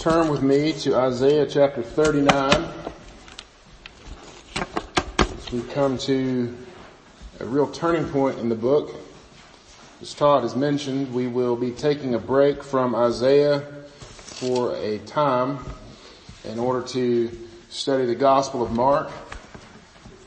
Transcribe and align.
turn 0.00 0.28
with 0.30 0.40
me 0.40 0.72
to 0.72 0.96
Isaiah 0.96 1.44
chapter 1.44 1.82
39 1.82 2.72
as 5.18 5.52
we 5.52 5.60
come 5.74 5.98
to 5.98 6.56
a 7.38 7.44
real 7.44 7.66
turning 7.66 8.06
point 8.06 8.38
in 8.38 8.48
the 8.48 8.54
book. 8.54 8.94
As 10.00 10.14
Todd 10.14 10.42
has 10.42 10.56
mentioned, 10.56 11.12
we 11.12 11.26
will 11.26 11.54
be 11.54 11.70
taking 11.70 12.14
a 12.14 12.18
break 12.18 12.64
from 12.64 12.94
Isaiah 12.94 13.60
for 13.60 14.74
a 14.76 14.96
time 15.00 15.58
in 16.44 16.58
order 16.58 16.80
to 16.88 17.30
study 17.68 18.06
the 18.06 18.14
Gospel 18.14 18.62
of 18.62 18.72
Mark. 18.72 19.10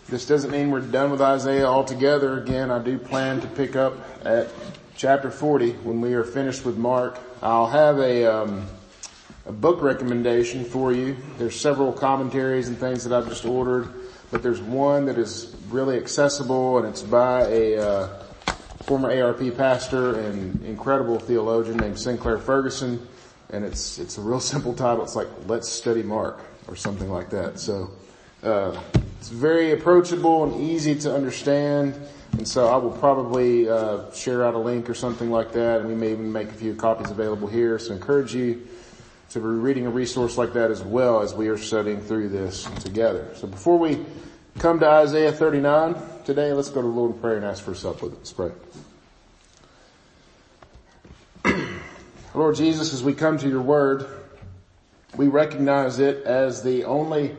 This 0.08 0.28
doesn't 0.28 0.52
mean 0.52 0.70
we're 0.70 0.82
done 0.82 1.10
with 1.10 1.22
Isaiah 1.22 1.66
altogether. 1.66 2.40
Again, 2.40 2.70
I 2.70 2.78
do 2.78 3.00
plan 3.00 3.42
to 3.42 3.48
pick 3.48 3.76
up 3.76 3.96
at 4.24 4.50
chapter 4.96 5.32
40 5.32 5.72
when 5.78 6.00
we 6.00 6.14
are 6.14 6.24
finished 6.24 6.64
with 6.64 6.78
Mark. 6.78 7.18
I'll 7.42 7.66
have 7.66 7.98
a, 7.98 8.26
um, 8.28 8.68
a 9.46 9.52
book 9.52 9.82
recommendation 9.82 10.64
for 10.64 10.94
you. 10.94 11.18
There's 11.38 11.60
several 11.60 11.92
commentaries 11.92 12.70
and 12.70 12.78
things 12.78 13.04
that 13.04 13.14
I've 13.14 13.28
just 13.28 13.46
ordered, 13.46 13.90
but 14.32 14.42
there's 14.42 14.62
one 14.62 15.06
that 15.06 15.18
is 15.18 15.56
really 15.70 15.98
accessible 15.98 16.78
and 16.78 16.88
it's 16.88 17.02
by 17.02 17.42
a 17.48 17.78
uh, 17.78 18.08
former 18.84 19.12
ARP 19.12 19.56
pastor 19.58 20.20
and 20.20 20.64
incredible 20.64 21.20
theologian 21.20 21.78
named 21.78 22.00
Sinclair 22.00 22.38
Ferguson. 22.38 23.06
And 23.50 23.66
it's, 23.66 24.00
it's 24.00 24.18
a 24.18 24.22
real 24.22 24.40
simple 24.54 24.74
title. 24.74 25.04
It's 25.04 25.16
like, 25.16 25.28
let's 25.48 25.70
study 25.70 26.04
Mark 26.04 26.40
or 26.68 26.76
something 26.76 27.10
like 27.10 27.30
that. 27.32 27.60
So, 27.60 27.92
uh, 28.44 28.80
it's 29.20 29.30
very 29.30 29.72
approachable 29.72 30.44
and 30.44 30.62
easy 30.62 30.96
to 30.96 31.16
understand. 31.16 31.98
And 32.34 32.46
so 32.48 32.68
I 32.68 32.76
will 32.76 32.92
probably 32.92 33.70
uh, 33.70 34.12
share 34.12 34.44
out 34.44 34.54
a 34.54 34.58
link 34.58 34.90
or 34.90 34.94
something 34.94 35.32
like 35.32 35.54
that, 35.54 35.80
and 35.80 35.88
we 35.88 35.96
may 35.96 36.12
even 36.12 36.30
make 36.30 36.50
a 36.50 36.54
few 36.54 36.76
copies 36.76 37.10
available 37.10 37.48
here. 37.48 37.80
So 37.80 37.94
I 37.94 37.96
encourage 37.96 38.36
you 38.36 38.68
to 39.34 39.40
be 39.40 39.46
reading 39.46 39.88
a 39.88 39.90
resource 39.90 40.38
like 40.38 40.54
that 40.54 40.70
as 40.70 40.84
well 40.84 41.22
as 41.22 41.34
we 41.34 41.48
are 41.48 41.58
studying 41.58 42.00
through 42.00 42.30
this 42.30 42.66
together. 42.82 43.32
So 43.34 43.48
before 43.48 43.80
we 43.80 44.06
come 44.60 44.80
to 44.80 44.88
Isaiah 44.88 45.32
39 45.32 45.96
today, 46.24 46.54
let's 46.54 46.70
go 46.70 46.84
to 46.84 46.88
the 46.88 46.94
Lord 46.94 47.16
in 47.16 47.20
prayer 47.20 47.38
and 47.38 47.46
ask 47.46 47.64
for 47.64 47.72
it. 47.72 47.84
Let's 47.84 48.32
pray. 48.32 48.52
Lord 52.36 52.56
Jesus, 52.56 52.94
as 52.94 53.04
we 53.04 53.16
come 53.16 53.40
to 53.40 53.50
your 53.50 53.64
word, 53.64 54.06
we 55.18 55.30
recognize 55.30 55.98
it 55.98 56.26
as 56.26 56.62
the 56.62 56.84
only 56.84 57.36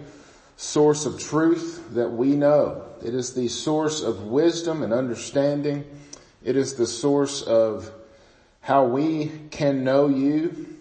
source 0.57 1.07
of 1.07 1.21
truth 1.21 1.91
that 1.93 2.09
we 2.09 2.35
know. 2.35 2.85
It 3.05 3.15
is 3.15 3.35
the 3.35 3.47
source 3.47 4.03
of 4.03 4.25
wisdom 4.25 4.83
and 4.83 4.93
understanding. 4.93 5.85
It 6.43 6.57
is 6.57 6.75
the 6.75 6.89
source 6.89 7.43
of 7.43 7.89
how 8.61 8.87
we 8.87 9.31
can 9.53 9.85
know 9.85 10.09
you, 10.09 10.74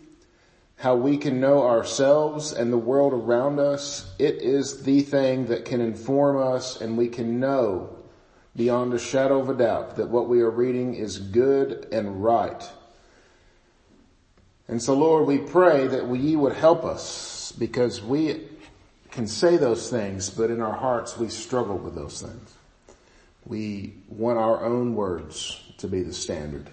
how 0.84 0.96
we 0.96 1.16
can 1.16 1.40
know 1.40 1.66
ourselves 1.66 2.52
and 2.52 2.70
the 2.70 2.78
world 2.78 3.14
around 3.14 3.58
us. 3.58 4.14
It 4.20 4.42
is 4.42 4.84
the 4.84 5.00
thing 5.00 5.46
that 5.46 5.64
can 5.64 5.80
inform 5.80 6.36
us 6.36 6.82
and 6.82 6.98
we 6.98 7.08
can 7.08 7.40
know 7.40 7.96
beyond 8.54 8.94
a 8.94 9.00
shadow 9.00 9.40
of 9.40 9.48
a 9.48 9.54
doubt 9.54 9.96
that 9.96 10.10
what 10.10 10.28
we 10.28 10.42
are 10.42 10.52
reading 10.52 10.96
is 10.96 11.20
good 11.20 11.88
and 11.94 12.22
right. 12.22 12.70
And 14.68 14.84
so 14.84 14.94
Lord, 14.94 15.26
we 15.26 15.38
pray 15.38 15.88
that 15.88 16.14
ye 16.14 16.36
would 16.36 16.54
help 16.54 16.84
us 16.84 17.54
because 17.58 18.04
we 18.04 18.42
can 19.10 19.26
say 19.26 19.56
those 19.56 19.90
things, 19.90 20.30
but 20.30 20.50
in 20.50 20.60
our 20.60 20.76
hearts 20.76 21.18
we 21.18 21.30
struggle 21.30 21.78
with 21.78 21.96
those 21.96 22.22
things. 22.22 22.54
We 23.46 23.94
want 24.10 24.38
our 24.38 24.66
own 24.66 24.96
words 24.96 25.62
to 25.78 25.88
be 25.88 26.04
the 26.04 26.14
standard. 26.14 26.70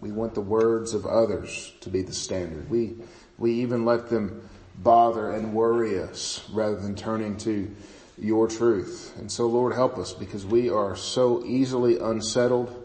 We 0.00 0.12
want 0.12 0.32
the 0.32 0.40
words 0.40 0.94
of 0.94 1.04
others 1.04 1.74
to 1.82 1.90
be 1.90 2.00
the 2.00 2.14
standard. 2.14 2.70
We, 2.70 2.96
we 3.40 3.54
even 3.54 3.84
let 3.84 4.08
them 4.08 4.48
bother 4.78 5.32
and 5.32 5.52
worry 5.52 6.00
us 6.00 6.48
rather 6.52 6.76
than 6.76 6.94
turning 6.94 7.36
to 7.38 7.74
your 8.16 8.46
truth. 8.46 9.16
And 9.18 9.30
so 9.30 9.46
Lord 9.46 9.74
help 9.74 9.98
us 9.98 10.12
because 10.12 10.46
we 10.46 10.70
are 10.70 10.94
so 10.94 11.44
easily 11.44 11.98
unsettled 11.98 12.84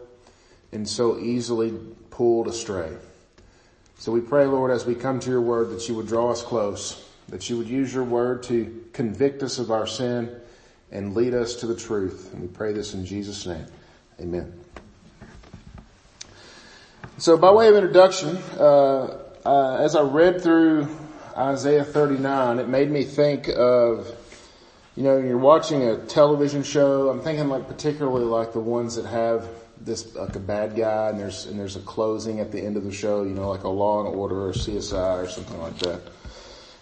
and 0.72 0.88
so 0.88 1.18
easily 1.18 1.72
pulled 2.10 2.48
astray. 2.48 2.92
So 3.98 4.10
we 4.10 4.20
pray 4.20 4.46
Lord 4.46 4.72
as 4.72 4.84
we 4.84 4.96
come 4.96 5.20
to 5.20 5.30
your 5.30 5.40
word 5.40 5.70
that 5.70 5.88
you 5.88 5.94
would 5.94 6.08
draw 6.08 6.32
us 6.32 6.42
close 6.42 7.06
that 7.28 7.50
you 7.50 7.58
would 7.58 7.68
use 7.68 7.92
your 7.92 8.04
word 8.04 8.42
to 8.44 8.84
convict 8.92 9.42
us 9.42 9.58
of 9.58 9.70
our 9.70 9.86
sin 9.86 10.34
and 10.92 11.14
lead 11.14 11.34
us 11.34 11.56
to 11.56 11.66
the 11.66 11.74
truth. 11.74 12.32
And 12.32 12.42
we 12.42 12.48
pray 12.48 12.72
this 12.72 12.94
in 12.94 13.04
Jesus' 13.04 13.46
name. 13.46 13.66
Amen. 14.20 14.52
So 17.18 17.36
by 17.36 17.50
way 17.50 17.68
of 17.68 17.74
introduction, 17.74 18.36
uh, 18.58 19.22
uh, 19.46 19.76
as 19.76 19.94
I 19.94 20.02
read 20.02 20.42
through 20.42 20.88
Isaiah 21.36 21.84
39, 21.84 22.58
it 22.58 22.68
made 22.68 22.90
me 22.90 23.04
think 23.04 23.48
of, 23.48 24.12
you 24.96 25.04
know, 25.04 25.18
you're 25.18 25.38
watching 25.38 25.84
a 25.84 25.98
television 25.98 26.64
show. 26.64 27.08
I'm 27.10 27.20
thinking 27.20 27.48
like 27.48 27.68
particularly 27.68 28.24
like 28.24 28.52
the 28.52 28.60
ones 28.60 28.96
that 28.96 29.06
have 29.06 29.48
this 29.80 30.16
like 30.16 30.34
a 30.34 30.40
bad 30.40 30.74
guy 30.74 31.10
and 31.10 31.20
there's 31.20 31.46
and 31.46 31.60
there's 31.60 31.76
a 31.76 31.80
closing 31.80 32.40
at 32.40 32.50
the 32.50 32.60
end 32.60 32.76
of 32.76 32.82
the 32.82 32.92
show, 32.92 33.22
you 33.22 33.34
know, 33.34 33.48
like 33.48 33.62
a 33.62 33.68
Law 33.68 34.04
and 34.04 34.16
Order 34.16 34.48
or 34.48 34.52
CSI 34.52 35.24
or 35.24 35.28
something 35.28 35.60
like 35.60 35.78
that. 35.78 36.00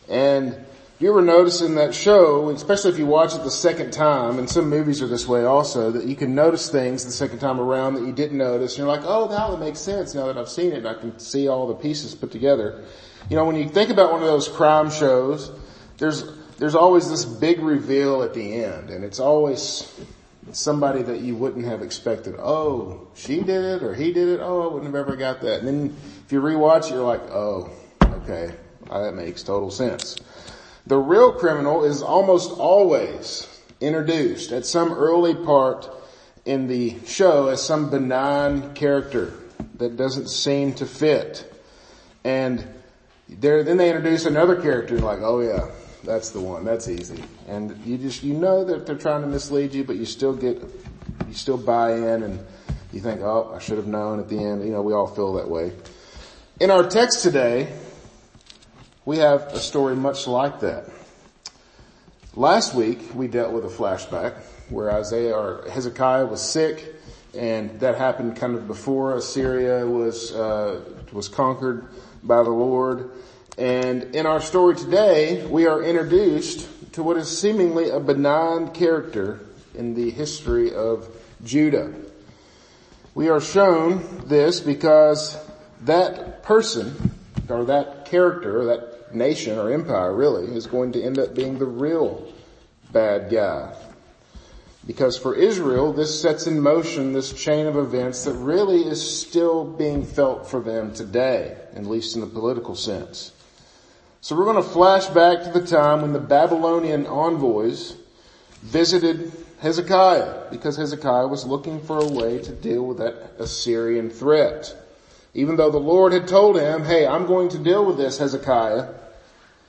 And 0.09 0.65
you 1.01 1.11
ever 1.11 1.23
notice 1.23 1.61
in 1.61 1.75
that 1.75 1.93
show, 1.93 2.51
especially 2.51 2.93
if 2.93 2.99
you 2.99 3.07
watch 3.07 3.35
it 3.35 3.43
the 3.43 3.51
second 3.51 3.93
time, 3.93 4.39
and 4.39 4.49
some 4.49 4.71
movies 4.71 5.03
are 5.03 5.09
this 5.09 5.27
way 5.27 5.45
also, 5.45 5.91
that 5.91 6.05
you 6.05 6.15
can 6.15 6.35
notice 6.35 6.71
things 6.71 7.05
the 7.05 7.11
second 7.11 7.41
time 7.41 7.59
around 7.59 7.95
that 7.95 8.05
you 8.05 8.13
didn't 8.13 8.39
notice. 8.39 8.73
And 8.73 8.79
you're 8.79 8.97
like, 8.97 9.05
oh, 9.05 9.29
now 9.29 9.51
that 9.51 9.59
makes 9.59 9.81
sense 9.81 10.15
now 10.15 10.27
that 10.27 10.39
I've 10.39 10.49
seen 10.49 10.73
it. 10.73 10.87
I 10.87 10.95
can 10.95 11.19
see 11.19 11.49
all 11.49 11.67
the 11.67 11.75
pieces 11.75 12.15
put 12.15 12.31
together. 12.31 12.85
You 13.29 13.37
know, 13.37 13.45
when 13.45 13.57
you 13.57 13.69
think 13.69 13.91
about 13.91 14.13
one 14.13 14.23
of 14.23 14.29
those 14.29 14.47
crime 14.47 14.91
shows, 14.91 15.51
there's, 15.99 16.25
there's 16.59 16.77
always 16.77 17.11
this 17.11 17.25
big 17.25 17.59
reveal 17.59 18.23
at 18.23 18.35
the 18.35 18.63
end, 18.63 18.91
and 18.91 19.03
it's 19.05 19.19
always 19.19 19.93
somebody 20.53 21.03
that 21.03 21.21
you 21.21 21.35
wouldn't 21.35 21.65
have 21.65 21.83
expected. 21.83 22.37
Oh, 22.39 23.09
she 23.15 23.41
did 23.41 23.65
it, 23.65 23.83
or 23.83 23.95
he 23.95 24.13
did 24.13 24.29
it. 24.29 24.41
Oh, 24.41 24.63
I 24.63 24.73
wouldn't 24.73 24.95
have 24.95 24.95
ever 24.95 25.17
got 25.17 25.41
that. 25.41 25.61
And 25.61 25.67
then 25.67 25.97
if 26.25 26.31
you 26.31 26.41
rewatch 26.41 26.87
it, 26.87 26.95
you're 26.95 27.05
like, 27.05 27.23
oh, 27.31 27.71
okay, 28.03 28.55
that 28.91 29.15
makes 29.15 29.43
total 29.43 29.73
sense. 29.73 30.17
The 30.87 30.99
real 30.99 31.33
criminal 31.33 31.85
is 31.85 32.03
almost 32.03 32.53
always 32.53 33.49
introduced 33.81 34.53
at 34.53 34.67
some 34.67 34.93
early 34.93 35.35
part 35.35 35.91
in 36.45 36.67
the 36.67 36.97
show 37.07 37.49
as 37.49 37.63
some 37.63 37.91
benign 37.91 38.75
character 38.75 39.33
that 39.77 39.97
doesn't 39.97 40.29
seem 40.29 40.75
to 40.75 40.87
fit. 40.87 41.51
And 42.23 42.67
then 43.29 43.77
they 43.77 43.89
introduce 43.89 44.27
another 44.27 44.61
character 44.61 44.99
like, 44.99 45.21
oh 45.23 45.41
yeah, 45.41 45.71
that's 46.05 46.31
the 46.31 46.41
one, 46.41 46.65
that's 46.65 46.89
easy. 46.89 47.23
And 47.49 47.79
you 47.87 47.97
just, 47.97 48.23
you 48.23 48.35
know 48.35 48.65
that 48.65 48.87
they're 48.87 48.99
trying 48.99 49.23
to 49.23 49.27
mislead 49.27 49.73
you, 49.73 49.85
but 49.85 49.97
you 49.97 50.05
still 50.05 50.35
get, 50.35 50.63
you 51.27 51.35
still 51.35 51.57
buy 51.57 51.95
in 51.95 52.23
and 52.23 52.45
you 52.93 53.01
think, 53.01 53.23
oh, 53.23 53.53
I 53.55 53.59
should 53.59 53.79
have 53.79 53.87
known 53.87 54.21
at 54.21 54.29
the 54.29 54.39
end. 54.39 54.65
You 54.65 54.73
know, 54.73 54.83
we 54.83 54.93
all 54.93 55.07
feel 55.07 55.33
that 55.35 55.49
way. 55.49 55.73
In 56.61 56.71
our 56.71 56.89
text 56.89 57.23
today, 57.23 57.73
we 59.05 59.19
have 59.19 59.43
a 59.53 59.59
story 59.59 59.95
much 59.95 60.27
like 60.27 60.61
that. 60.61 60.89
Last 62.35 62.75
week 62.75 63.15
we 63.15 63.29
dealt 63.29 63.53
with 63.53 63.65
a 63.65 63.69
flashback 63.69 64.35
where 64.71 64.91
Isaiah 64.91 65.35
or 65.35 65.69
Hezekiah 65.71 66.27
was 66.27 66.41
sick 66.41 66.95
and 67.37 67.79
that 67.81 67.99
happened 67.99 68.37
kind 68.37 68.55
of 68.55 68.67
before 68.67 69.17
Assyria 69.17 69.87
was, 69.87 70.33
uh, 70.33 70.81
was 71.13 71.29
conquered 71.29 71.87
by 72.23 72.43
the 72.43 72.51
Lord. 72.51 73.11
And 73.59 74.15
in 74.15 74.27
our 74.27 74.41
story 74.41 74.77
today, 74.77 75.45
we 75.47 75.67
are 75.67 75.83
introduced 75.83 76.93
to 76.95 77.03
what 77.03 77.17
is 77.17 77.39
seemingly 77.39 77.91
a 77.91 78.01
benign 78.01 78.71
character 78.71 79.41
in 79.75 79.95
the 79.95 80.11
history 80.11 80.73
of 80.73 81.09
Judah. 81.45 81.93
We 83.15 83.29
are 83.29 83.41
shown 83.41 84.23
this 84.27 84.61
because 84.61 85.37
that 85.83 86.43
person, 86.43 87.13
or 87.49 87.65
that 87.67 88.07
character, 88.07 88.65
that 88.67 88.94
nation 89.15 89.59
or 89.59 89.73
empire 89.73 90.15
really 90.15 90.55
is 90.55 90.67
going 90.67 90.93
to 90.93 91.03
end 91.03 91.19
up 91.19 91.35
being 91.35 91.59
the 91.59 91.67
real 91.67 92.33
bad 92.93 93.31
guy. 93.31 93.75
Because 94.87 95.17
for 95.17 95.35
Israel, 95.35 95.93
this 95.93 96.21
sets 96.21 96.47
in 96.47 96.61
motion 96.61 97.13
this 97.13 97.33
chain 97.33 97.67
of 97.67 97.77
events 97.77 98.25
that 98.25 98.35
really 98.35 98.83
is 98.83 99.21
still 99.21 99.65
being 99.65 100.05
felt 100.05 100.47
for 100.47 100.61
them 100.61 100.93
today, 100.93 101.57
at 101.75 101.87
least 101.87 102.15
in 102.15 102.21
the 102.21 102.27
political 102.27 102.75
sense. 102.75 103.33
So 104.21 104.37
we're 104.37 104.45
going 104.45 104.63
to 104.63 104.63
flash 104.63 105.07
back 105.07 105.43
to 105.45 105.59
the 105.59 105.67
time 105.67 106.03
when 106.03 106.13
the 106.13 106.19
Babylonian 106.19 107.07
envoys 107.07 107.97
visited 108.63 109.33
Hezekiah 109.61 110.51
because 110.51 110.77
Hezekiah 110.77 111.27
was 111.27 111.47
looking 111.47 111.81
for 111.81 111.99
a 111.99 112.07
way 112.07 112.39
to 112.39 112.53
deal 112.53 112.87
with 112.87 112.99
that 112.99 113.33
Assyrian 113.39 114.11
threat. 114.11 114.75
Even 115.35 115.57
though 115.57 115.71
the 115.71 115.79
Lord 115.79 116.13
had 116.13 116.29
told 116.29 116.57
him, 116.57 116.85
hey, 116.85 117.07
I'm 117.07 117.27
going 117.27 117.49
to 117.51 117.59
deal 117.59 117.85
with 117.85 117.97
this 117.97 118.19
Hezekiah, 118.19 118.89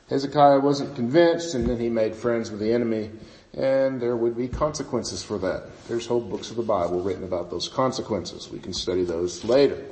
Hezekiah 0.10 0.60
wasn't 0.60 0.96
convinced 0.96 1.56
and 1.56 1.66
then 1.66 1.80
he 1.80 1.90
made 1.90 2.16
friends 2.16 2.52
with 2.52 2.60
the 2.60 2.72
enemy 2.72 3.12
and 3.54 4.00
there 4.02 4.16
would 4.16 4.38
be 4.38 4.48
consequences 4.48 5.24
for 5.24 5.38
that. 5.40 5.64
There's 5.88 6.06
whole 6.06 6.22
books 6.22 6.52
of 6.52 6.58
the 6.58 6.64
Bible 6.64 7.02
written 7.02 7.24
about 7.24 7.50
those 7.50 7.68
consequences. 7.68 8.50
We 8.52 8.60
can 8.60 8.74
study 8.74 9.04
those 9.04 9.44
later. 9.44 9.84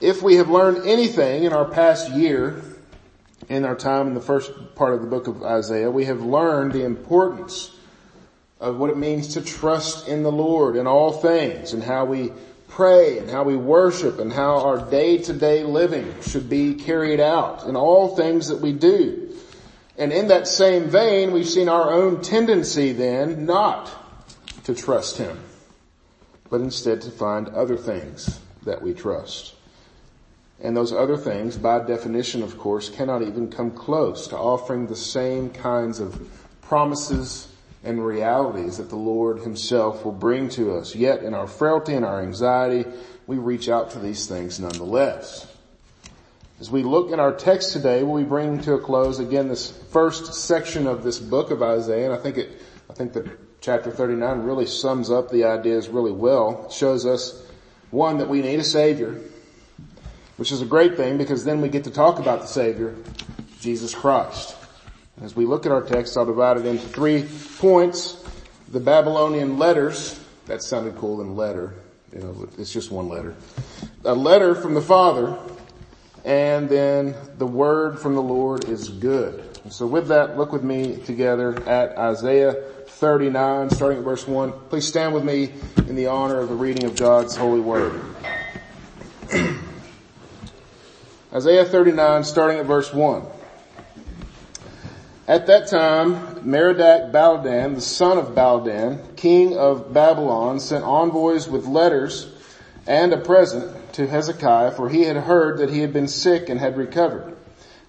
If 0.00 0.22
we 0.22 0.36
have 0.36 0.48
learned 0.48 0.86
anything 0.86 1.44
in 1.44 1.52
our 1.52 1.64
past 1.64 2.10
year 2.12 2.62
in 3.48 3.64
our 3.64 3.74
time 3.74 4.06
in 4.06 4.14
the 4.14 4.20
first 4.20 4.52
part 4.76 4.94
of 4.94 5.00
the 5.00 5.06
book 5.06 5.26
of 5.26 5.42
Isaiah, 5.42 5.90
we 5.90 6.04
have 6.04 6.22
learned 6.22 6.72
the 6.72 6.84
importance 6.84 7.76
of 8.60 8.76
what 8.76 8.90
it 8.90 8.96
means 8.96 9.28
to 9.34 9.40
trust 9.40 10.06
in 10.06 10.22
the 10.22 10.30
Lord 10.30 10.76
in 10.76 10.86
all 10.86 11.12
things 11.12 11.72
and 11.72 11.82
how 11.82 12.04
we 12.04 12.30
pray 12.70 13.18
and 13.18 13.28
how 13.28 13.42
we 13.42 13.56
worship 13.56 14.18
and 14.18 14.32
how 14.32 14.60
our 14.60 14.90
day 14.90 15.18
to 15.18 15.32
day 15.32 15.64
living 15.64 16.14
should 16.22 16.48
be 16.48 16.74
carried 16.74 17.20
out 17.20 17.66
in 17.66 17.76
all 17.76 18.16
things 18.16 18.48
that 18.48 18.60
we 18.60 18.72
do. 18.72 19.34
And 19.98 20.12
in 20.12 20.28
that 20.28 20.48
same 20.48 20.88
vein, 20.88 21.32
we've 21.32 21.48
seen 21.48 21.68
our 21.68 21.92
own 21.92 22.22
tendency 22.22 22.92
then 22.92 23.44
not 23.44 23.90
to 24.64 24.74
trust 24.74 25.18
Him, 25.18 25.38
but 26.48 26.60
instead 26.60 27.02
to 27.02 27.10
find 27.10 27.48
other 27.48 27.76
things 27.76 28.40
that 28.62 28.80
we 28.80 28.94
trust. 28.94 29.54
And 30.62 30.76
those 30.76 30.92
other 30.92 31.16
things, 31.16 31.56
by 31.56 31.84
definition 31.84 32.42
of 32.42 32.56
course, 32.58 32.88
cannot 32.88 33.22
even 33.22 33.50
come 33.50 33.70
close 33.70 34.28
to 34.28 34.36
offering 34.38 34.86
the 34.86 34.96
same 34.96 35.50
kinds 35.50 36.00
of 36.00 36.28
promises 36.62 37.49
and 37.82 38.04
realities 38.04 38.76
that 38.76 38.90
the 38.90 38.96
Lord 38.96 39.40
himself 39.40 40.04
will 40.04 40.12
bring 40.12 40.48
to 40.50 40.74
us. 40.74 40.94
Yet 40.94 41.22
in 41.22 41.34
our 41.34 41.46
frailty 41.46 41.94
and 41.94 42.04
our 42.04 42.20
anxiety, 42.20 42.84
we 43.26 43.38
reach 43.38 43.68
out 43.68 43.90
to 43.92 43.98
these 43.98 44.26
things 44.26 44.60
nonetheless. 44.60 45.46
As 46.60 46.70
we 46.70 46.82
look 46.82 47.10
in 47.10 47.18
our 47.18 47.32
text 47.32 47.72
today, 47.72 48.02
we 48.02 48.22
bring 48.22 48.60
to 48.62 48.74
a 48.74 48.78
close 48.78 49.18
again 49.18 49.48
this 49.48 49.70
first 49.92 50.34
section 50.34 50.86
of 50.86 51.02
this 51.02 51.18
book 51.18 51.50
of 51.50 51.62
Isaiah, 51.62 52.10
and 52.10 52.14
I 52.14 52.22
think 52.22 52.36
it, 52.36 52.60
I 52.90 52.92
think 52.92 53.14
that 53.14 53.62
chapter 53.62 53.90
39 53.90 54.40
really 54.40 54.66
sums 54.66 55.10
up 55.10 55.30
the 55.30 55.44
ideas 55.44 55.88
really 55.88 56.12
well. 56.12 56.66
It 56.66 56.72
shows 56.72 57.06
us, 57.06 57.46
one, 57.90 58.18
that 58.18 58.28
we 58.28 58.42
need 58.42 58.60
a 58.60 58.64
Savior, 58.64 59.18
which 60.36 60.52
is 60.52 60.60
a 60.60 60.66
great 60.66 60.98
thing 60.98 61.16
because 61.16 61.44
then 61.44 61.62
we 61.62 61.70
get 61.70 61.84
to 61.84 61.90
talk 61.90 62.18
about 62.18 62.42
the 62.42 62.46
Savior, 62.46 62.94
Jesus 63.60 63.94
Christ. 63.94 64.54
As 65.22 65.36
we 65.36 65.44
look 65.44 65.66
at 65.66 65.72
our 65.72 65.82
text, 65.82 66.16
I'll 66.16 66.24
divide 66.24 66.56
it 66.56 66.64
into 66.64 66.86
three 66.86 67.26
points. 67.58 68.24
The 68.68 68.80
Babylonian 68.80 69.58
letters, 69.58 70.18
that 70.46 70.62
sounded 70.62 70.96
cool 70.96 71.20
in 71.20 71.36
letter, 71.36 71.74
you 72.12 72.20
know, 72.20 72.48
it's 72.56 72.72
just 72.72 72.90
one 72.90 73.08
letter. 73.08 73.34
A 74.04 74.14
letter 74.14 74.54
from 74.54 74.72
the 74.72 74.80
Father, 74.80 75.36
and 76.24 76.70
then 76.70 77.14
the 77.36 77.46
word 77.46 77.98
from 77.98 78.14
the 78.14 78.22
Lord 78.22 78.64
is 78.68 78.88
good. 78.88 79.44
So 79.70 79.86
with 79.86 80.08
that, 80.08 80.38
look 80.38 80.52
with 80.52 80.64
me 80.64 80.96
together 80.96 81.54
at 81.68 81.98
Isaiah 81.98 82.54
39, 82.86 83.70
starting 83.70 83.98
at 83.98 84.04
verse 84.04 84.26
1. 84.26 84.52
Please 84.70 84.88
stand 84.88 85.12
with 85.12 85.24
me 85.24 85.52
in 85.86 85.96
the 85.96 86.06
honor 86.06 86.38
of 86.38 86.48
the 86.48 86.54
reading 86.54 86.84
of 86.84 86.96
God's 86.96 87.36
holy 87.36 87.60
word. 87.60 88.00
Isaiah 91.32 91.66
39, 91.66 92.24
starting 92.24 92.58
at 92.58 92.64
verse 92.64 92.92
1. 92.92 93.22
At 95.30 95.46
that 95.46 95.68
time, 95.68 96.40
Merodach 96.42 97.12
Baladan, 97.12 97.76
the 97.76 97.80
son 97.80 98.18
of 98.18 98.34
Baladan, 98.34 99.14
king 99.14 99.56
of 99.56 99.92
Babylon, 99.92 100.58
sent 100.58 100.82
envoys 100.82 101.48
with 101.48 101.68
letters 101.68 102.26
and 102.84 103.12
a 103.12 103.16
present 103.16 103.92
to 103.92 104.08
Hezekiah, 104.08 104.72
for 104.72 104.88
he 104.88 105.02
had 105.02 105.14
heard 105.14 105.58
that 105.58 105.70
he 105.70 105.82
had 105.82 105.92
been 105.92 106.08
sick 106.08 106.48
and 106.48 106.58
had 106.58 106.76
recovered. 106.76 107.36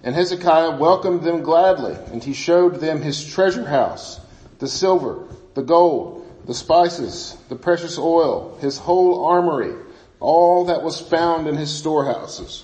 And 0.04 0.14
Hezekiah 0.14 0.76
welcomed 0.76 1.24
them 1.24 1.42
gladly, 1.42 1.96
and 2.12 2.22
he 2.22 2.32
showed 2.32 2.76
them 2.76 3.02
his 3.02 3.24
treasure 3.24 3.66
house, 3.66 4.20
the 4.60 4.68
silver, 4.68 5.26
the 5.54 5.64
gold, 5.64 6.24
the 6.46 6.54
spices, 6.54 7.36
the 7.48 7.56
precious 7.56 7.98
oil, 7.98 8.56
his 8.60 8.78
whole 8.78 9.24
armory, 9.24 9.74
all 10.20 10.66
that 10.66 10.84
was 10.84 11.00
found 11.00 11.48
in 11.48 11.56
his 11.56 11.76
storehouses. 11.76 12.62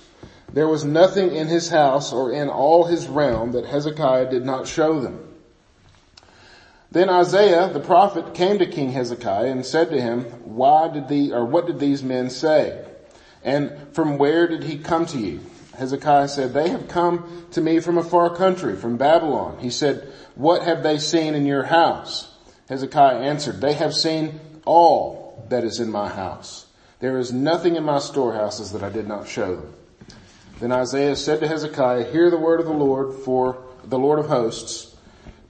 There 0.53 0.67
was 0.67 0.83
nothing 0.83 1.35
in 1.35 1.47
his 1.47 1.69
house 1.69 2.11
or 2.11 2.31
in 2.31 2.49
all 2.49 2.85
his 2.85 3.07
realm 3.07 3.51
that 3.51 3.65
Hezekiah 3.65 4.29
did 4.29 4.45
not 4.45 4.67
show 4.67 4.99
them. 4.99 5.25
Then 6.91 7.09
Isaiah 7.09 7.71
the 7.71 7.79
prophet 7.79 8.33
came 8.33 8.57
to 8.59 8.65
King 8.65 8.91
Hezekiah 8.91 9.51
and 9.51 9.65
said 9.65 9.91
to 9.91 10.01
him, 10.01 10.23
why 10.43 10.87
did 10.87 11.07
the, 11.07 11.33
or 11.33 11.45
what 11.45 11.67
did 11.67 11.79
these 11.79 12.01
men 12.01 12.29
say? 12.31 12.83
And 13.43 13.93
from 13.93 14.17
where 14.17 14.47
did 14.47 14.63
he 14.63 14.79
come 14.79 15.05
to 15.07 15.17
you? 15.19 15.39
Hezekiah 15.77 16.27
said, 16.27 16.53
they 16.53 16.69
have 16.69 16.87
come 16.87 17.45
to 17.51 17.61
me 17.61 17.79
from 17.79 17.97
a 17.97 18.03
far 18.03 18.35
country, 18.35 18.75
from 18.75 18.97
Babylon. 18.97 19.59
He 19.59 19.69
said, 19.69 20.11
what 20.35 20.63
have 20.63 20.83
they 20.83 20.97
seen 20.97 21.35
in 21.35 21.45
your 21.45 21.63
house? 21.63 22.35
Hezekiah 22.67 23.19
answered, 23.19 23.61
they 23.61 23.73
have 23.73 23.93
seen 23.93 24.39
all 24.65 25.45
that 25.49 25.63
is 25.63 25.79
in 25.79 25.91
my 25.91 26.09
house. 26.09 26.65
There 26.99 27.17
is 27.17 27.31
nothing 27.31 27.75
in 27.75 27.83
my 27.83 27.99
storehouses 27.99 28.73
that 28.73 28.83
I 28.83 28.89
did 28.89 29.07
not 29.07 29.27
show 29.27 29.55
them. 29.55 29.73
Then 30.59 30.71
Isaiah 30.73 31.15
said 31.15 31.39
to 31.39 31.47
Hezekiah, 31.47 32.11
hear 32.11 32.29
the 32.29 32.37
word 32.37 32.59
of 32.59 32.65
the 32.65 32.73
Lord 32.73 33.13
for 33.13 33.63
the 33.85 33.97
Lord 33.97 34.19
of 34.19 34.27
hosts. 34.27 34.93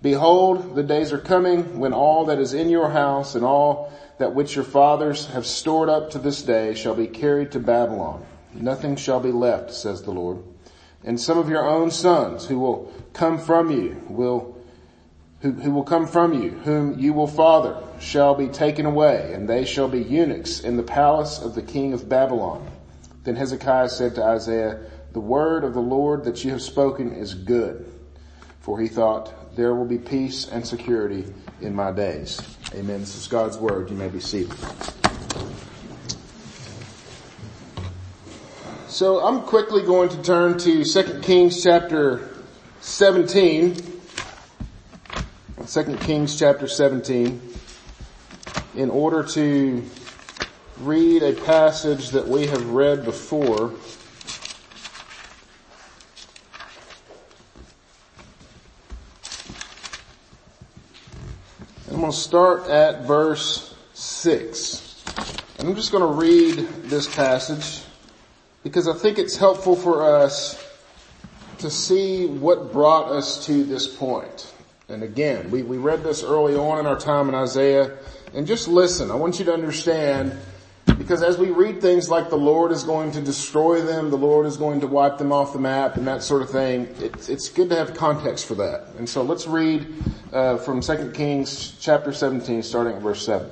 Behold, 0.03 0.75
the 0.75 0.83
days 0.83 1.11
are 1.11 1.17
coming 1.17 1.79
when 1.79 1.93
all 1.93 2.25
that 2.25 2.37
is 2.37 2.53
in 2.53 2.69
your 2.69 2.89
house 2.89 3.33
and 3.33 3.43
all 3.43 3.91
that 4.19 4.35
which 4.35 4.55
your 4.55 4.63
fathers 4.63 5.27
have 5.27 5.45
stored 5.45 5.89
up 5.89 6.11
to 6.11 6.19
this 6.19 6.43
day 6.43 6.75
shall 6.75 6.93
be 6.93 7.07
carried 7.07 7.51
to 7.51 7.59
Babylon. 7.59 8.23
Nothing 8.53 8.95
shall 8.95 9.19
be 9.19 9.31
left, 9.31 9.73
says 9.73 10.03
the 10.03 10.11
Lord. 10.11 10.43
And 11.03 11.19
some 11.19 11.37
of 11.37 11.49
your 11.49 11.67
own 11.67 11.89
sons 11.89 12.45
who 12.45 12.59
will 12.59 12.93
come 13.13 13.39
from 13.39 13.71
you 13.71 14.01
will, 14.09 14.57
who, 15.41 15.53
who 15.53 15.71
will 15.71 15.83
come 15.83 16.05
from 16.05 16.33
you, 16.33 16.51
whom 16.51 16.99
you 16.99 17.13
will 17.13 17.27
father, 17.27 17.81
shall 17.99 18.35
be 18.35 18.47
taken 18.47 18.85
away, 18.85 19.33
and 19.33 19.49
they 19.49 19.65
shall 19.65 19.87
be 19.87 20.01
eunuchs 20.01 20.59
in 20.59 20.77
the 20.77 20.83
palace 20.83 21.39
of 21.39 21.55
the 21.55 21.61
king 21.63 21.93
of 21.93 22.07
Babylon. 22.07 22.69
Then 23.23 23.35
Hezekiah 23.35 23.89
said 23.89 24.15
to 24.15 24.23
Isaiah, 24.23 24.79
the 25.13 25.19
word 25.19 25.63
of 25.63 25.73
the 25.73 25.81
Lord 25.81 26.23
that 26.25 26.43
you 26.43 26.51
have 26.51 26.61
spoken 26.61 27.13
is 27.13 27.33
good. 27.33 27.91
For 28.61 28.79
he 28.79 28.87
thought, 28.87 29.55
there 29.55 29.73
will 29.73 29.85
be 29.85 29.97
peace 29.97 30.47
and 30.47 30.65
security 30.65 31.25
in 31.61 31.73
my 31.73 31.91
days. 31.91 32.41
Amen. 32.73 32.99
This 32.99 33.15
is 33.15 33.27
God's 33.27 33.57
word. 33.57 33.89
You 33.89 33.95
may 33.95 34.09
be 34.09 34.19
seated. 34.19 34.53
So 38.87 39.19
I'm 39.25 39.41
quickly 39.41 39.83
going 39.83 40.09
to 40.09 40.21
turn 40.21 40.57
to 40.59 40.83
2 40.83 41.19
Kings 41.21 41.63
chapter 41.63 42.29
17. 42.81 43.75
2 45.67 45.97
Kings 45.97 46.37
chapter 46.37 46.67
17 46.67 47.53
in 48.75 48.89
order 48.89 49.23
to 49.23 49.83
read 50.79 51.21
a 51.21 51.33
passage 51.33 52.09
that 52.09 52.27
we 52.27 52.47
have 52.47 52.69
read 52.69 53.03
before 53.03 53.73
going 62.09 62.15
to 62.17 62.23
start 62.23 62.67
at 62.71 63.03
verse 63.03 63.75
6. 63.93 65.03
And 65.59 65.67
I'm 65.67 65.75
just 65.75 65.91
going 65.91 66.01
to 66.01 66.19
read 66.19 66.67
this 66.85 67.07
passage 67.15 67.83
because 68.63 68.87
I 68.87 68.93
think 68.95 69.19
it's 69.19 69.37
helpful 69.37 69.75
for 69.75 70.01
us 70.01 70.57
to 71.59 71.69
see 71.69 72.25
what 72.25 72.73
brought 72.73 73.11
us 73.11 73.45
to 73.45 73.63
this 73.63 73.85
point. 73.85 74.51
And 74.87 75.03
again, 75.03 75.51
we, 75.51 75.61
we 75.61 75.77
read 75.77 76.03
this 76.03 76.23
early 76.23 76.55
on 76.55 76.79
in 76.79 76.87
our 76.87 76.97
time 76.97 77.29
in 77.29 77.35
Isaiah 77.35 77.95
and 78.33 78.47
just 78.47 78.67
listen. 78.67 79.11
I 79.11 79.15
want 79.15 79.37
you 79.37 79.45
to 79.45 79.53
understand 79.53 80.35
because 80.99 81.23
as 81.23 81.37
we 81.37 81.49
read 81.49 81.79
things 81.79 82.09
like 82.09 82.29
the 82.29 82.37
Lord 82.37 82.73
is 82.73 82.83
going 82.83 83.13
to 83.13 83.21
destroy 83.21 83.81
them, 83.81 84.09
the 84.09 84.17
Lord 84.17 84.45
is 84.45 84.57
going 84.57 84.81
to 84.81 84.87
wipe 84.87 85.17
them 85.17 85.31
off 85.31 85.53
the 85.53 85.59
map 85.59 85.95
and 85.95 86.05
that 86.05 86.21
sort 86.21 86.41
of 86.41 86.49
thing, 86.49 86.93
it's, 86.99 87.29
it's 87.29 87.47
good 87.47 87.69
to 87.69 87.75
have 87.77 87.95
context 87.95 88.45
for 88.45 88.55
that. 88.55 88.89
And 88.97 89.07
so 89.07 89.23
let's 89.23 89.47
read 89.47 89.87
uh, 90.33 90.57
from 90.57 90.81
2 90.81 91.11
Kings 91.11 91.77
chapter 91.79 92.11
17 92.11 92.63
starting 92.63 92.97
at 92.97 93.01
verse 93.01 93.25
7. 93.25 93.49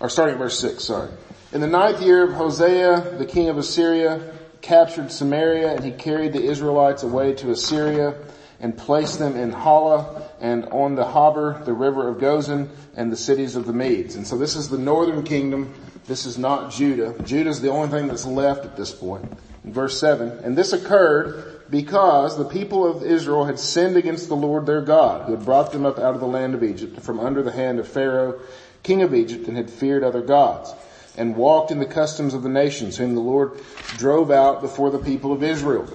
Or 0.00 0.08
starting 0.08 0.34
at 0.34 0.38
verse 0.38 0.58
6, 0.58 0.82
sorry. 0.82 1.10
In 1.52 1.60
the 1.60 1.68
ninth 1.68 2.02
year 2.02 2.24
of 2.24 2.32
Hosea, 2.32 3.16
the 3.16 3.24
king 3.24 3.48
of 3.48 3.56
Assyria 3.56 4.34
captured 4.60 5.12
Samaria 5.12 5.76
and 5.76 5.84
he 5.84 5.92
carried 5.92 6.32
the 6.32 6.42
Israelites 6.42 7.04
away 7.04 7.34
to 7.34 7.52
Assyria 7.52 8.16
and 8.60 8.76
placed 8.76 9.18
them 9.18 9.36
in 9.36 9.52
Halah 9.52 10.28
and 10.40 10.66
on 10.66 10.94
the 10.96 11.04
Habor, 11.04 11.64
the 11.64 11.72
river 11.72 12.08
of 12.08 12.18
Gozan, 12.18 12.68
and 12.96 13.12
the 13.12 13.16
cities 13.16 13.56
of 13.56 13.66
the 13.66 13.72
Medes. 13.72 14.16
And 14.16 14.26
so 14.26 14.36
this 14.36 14.56
is 14.56 14.68
the 14.68 14.78
northern 14.78 15.22
kingdom. 15.22 15.74
This 16.06 16.26
is 16.26 16.38
not 16.38 16.72
Judah. 16.72 17.14
Judah 17.24 17.50
is 17.50 17.60
the 17.60 17.70
only 17.70 17.88
thing 17.88 18.08
that's 18.08 18.26
left 18.26 18.64
at 18.64 18.76
this 18.76 18.92
point. 18.92 19.24
In 19.64 19.72
verse 19.72 20.00
7, 20.00 20.40
and 20.44 20.56
this 20.56 20.72
occurred 20.72 21.60
because 21.70 22.38
the 22.38 22.44
people 22.44 22.86
of 22.86 23.02
Israel 23.02 23.44
had 23.44 23.58
sinned 23.58 23.96
against 23.96 24.28
the 24.28 24.36
Lord 24.36 24.66
their 24.66 24.80
God, 24.80 25.26
who 25.26 25.36
had 25.36 25.44
brought 25.44 25.72
them 25.72 25.84
up 25.84 25.98
out 25.98 26.14
of 26.14 26.20
the 26.20 26.26
land 26.26 26.54
of 26.54 26.64
Egypt 26.64 27.00
from 27.00 27.20
under 27.20 27.42
the 27.42 27.52
hand 27.52 27.78
of 27.78 27.86
Pharaoh, 27.86 28.40
king 28.82 29.02
of 29.02 29.14
Egypt, 29.14 29.46
and 29.48 29.56
had 29.56 29.70
feared 29.70 30.02
other 30.02 30.22
gods, 30.22 30.72
and 31.16 31.36
walked 31.36 31.70
in 31.70 31.78
the 31.78 31.86
customs 31.86 32.32
of 32.32 32.42
the 32.42 32.48
nations, 32.48 32.96
whom 32.96 33.14
the 33.14 33.20
Lord 33.20 33.60
drove 33.98 34.30
out 34.30 34.62
before 34.62 34.90
the 34.90 34.98
people 34.98 35.32
of 35.32 35.42
Israel 35.42 35.86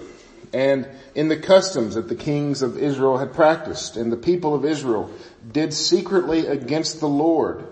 and 0.54 0.88
in 1.16 1.30
the 1.30 1.38
customs 1.38 1.96
that 1.96 2.10
the 2.10 2.16
kings 2.16 2.62
of 2.62 2.78
Israel 2.78 3.18
had 3.18 3.34
practiced. 3.34 3.98
And 3.98 4.12
the 4.12 4.18
people 4.18 4.54
of 4.54 4.64
Israel 4.66 5.10
did 5.52 5.74
secretly 5.74 6.46
against 6.46 7.00
the 7.00 7.08
Lord. 7.08 7.66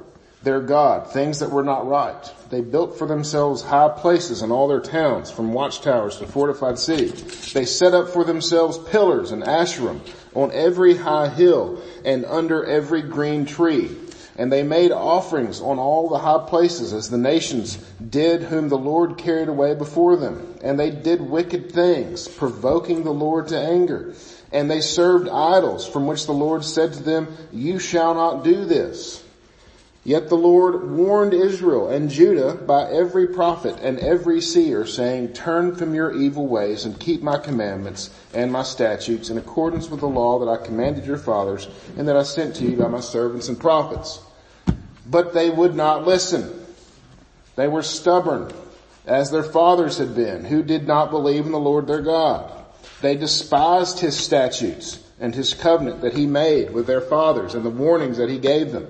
their 0.43 0.59
God, 0.59 1.11
things 1.11 1.39
that 1.39 1.51
were 1.51 1.63
not 1.63 1.88
right. 1.88 2.33
They 2.50 2.61
built 2.61 2.97
for 2.97 3.07
themselves 3.07 3.61
high 3.61 3.89
places 3.89 4.41
in 4.41 4.51
all 4.51 4.67
their 4.67 4.79
towns, 4.79 5.29
from 5.29 5.53
watchtowers 5.53 6.17
to 6.17 6.27
fortified 6.27 6.79
cities. 6.79 7.53
They 7.53 7.65
set 7.65 7.93
up 7.93 8.09
for 8.09 8.23
themselves 8.23 8.77
pillars 8.89 9.31
and 9.31 9.43
asherim 9.43 10.01
on 10.33 10.51
every 10.51 10.97
high 10.97 11.29
hill 11.29 11.81
and 12.03 12.25
under 12.25 12.65
every 12.65 13.03
green 13.03 13.45
tree. 13.45 13.95
And 14.41 14.51
they 14.51 14.63
made 14.63 14.91
offerings 14.91 15.62
on 15.62 15.77
all 15.77 16.10
the 16.10 16.17
high 16.17 16.43
places 16.48 16.93
as 16.93 17.12
the 17.12 17.17
nations 17.19 17.77
did 18.10 18.41
whom 18.41 18.69
the 18.69 18.77
Lord 18.77 19.19
carried 19.19 19.50
away 19.50 19.75
before 19.75 20.15
them. 20.17 20.55
And 20.63 20.79
they 20.79 20.89
did 20.89 21.21
wicked 21.21 21.71
things, 21.71 22.27
provoking 22.27 23.03
the 23.03 23.13
Lord 23.13 23.50
to 23.50 23.60
anger. 23.60 24.15
And 24.51 24.67
they 24.67 24.81
served 24.81 25.29
idols 25.29 25.88
from 25.88 26.07
which 26.07 26.25
the 26.25 26.31
Lord 26.31 26.65
said 26.65 26.93
to 26.93 27.03
them, 27.03 27.38
you 27.53 27.77
shall 27.77 28.15
not 28.15 28.43
do 28.43 28.65
this. 28.65 29.24
Yet 30.03 30.29
the 30.29 30.38
Lord 30.38 30.89
warned 30.89 31.36
Israel 31.36 31.89
and 31.89 32.10
Judah 32.10 32.55
by 32.55 32.89
every 32.89 33.27
prophet 33.27 33.77
and 33.83 34.00
every 34.00 34.41
seer 34.41 34.88
saying, 34.88 35.33
turn 35.33 35.75
from 35.75 35.93
your 35.93 36.15
evil 36.15 36.48
ways 36.48 36.86
and 36.86 37.00
keep 37.00 37.21
my 37.21 37.38
commandments 37.38 38.10
and 38.33 38.51
my 38.51 38.63
statutes 38.63 39.29
in 39.29 39.38
accordance 39.38 39.88
with 39.88 40.00
the 40.00 40.07
law 40.07 40.39
that 40.39 40.50
I 40.50 40.65
commanded 40.65 41.05
your 41.05 41.19
fathers 41.19 41.67
and 41.95 42.07
that 42.07 42.17
I 42.17 42.24
sent 42.24 42.55
to 42.55 42.65
you 42.65 42.75
by 42.75 42.88
my 42.88 43.01
servants 43.01 43.48
and 43.48 43.60
prophets. 43.60 44.19
But 45.05 45.34
they 45.34 45.50
would 45.50 45.75
not 45.75 46.05
listen. 46.05 46.65
They 47.55 47.67
were 47.67 47.81
stubborn 47.81 48.51
as 49.05 49.31
their 49.31 49.43
fathers 49.43 49.98
had 49.98 50.15
been 50.15 50.46
who 50.46 50.63
did 50.63 50.88
not 50.88 51.12
believe 51.12 51.46
in 51.46 51.51
the 51.51 51.60
Lord 51.60 51.88
their 51.88 52.01
God. 52.01 52.51
They 53.01 53.15
despised 53.15 54.00
his 54.00 54.17
statutes 54.17 55.00
and 55.20 55.34
his 55.34 55.53
covenant 55.53 56.01
that 56.01 56.15
he 56.15 56.25
made 56.25 56.72
with 56.72 56.88
their 56.88 57.01
fathers 57.01 57.55
and 57.55 57.65
the 57.65 57.70
warnings 57.70 58.17
that 58.17 58.29
he 58.29 58.38
gave 58.38 58.72
them. 58.72 58.88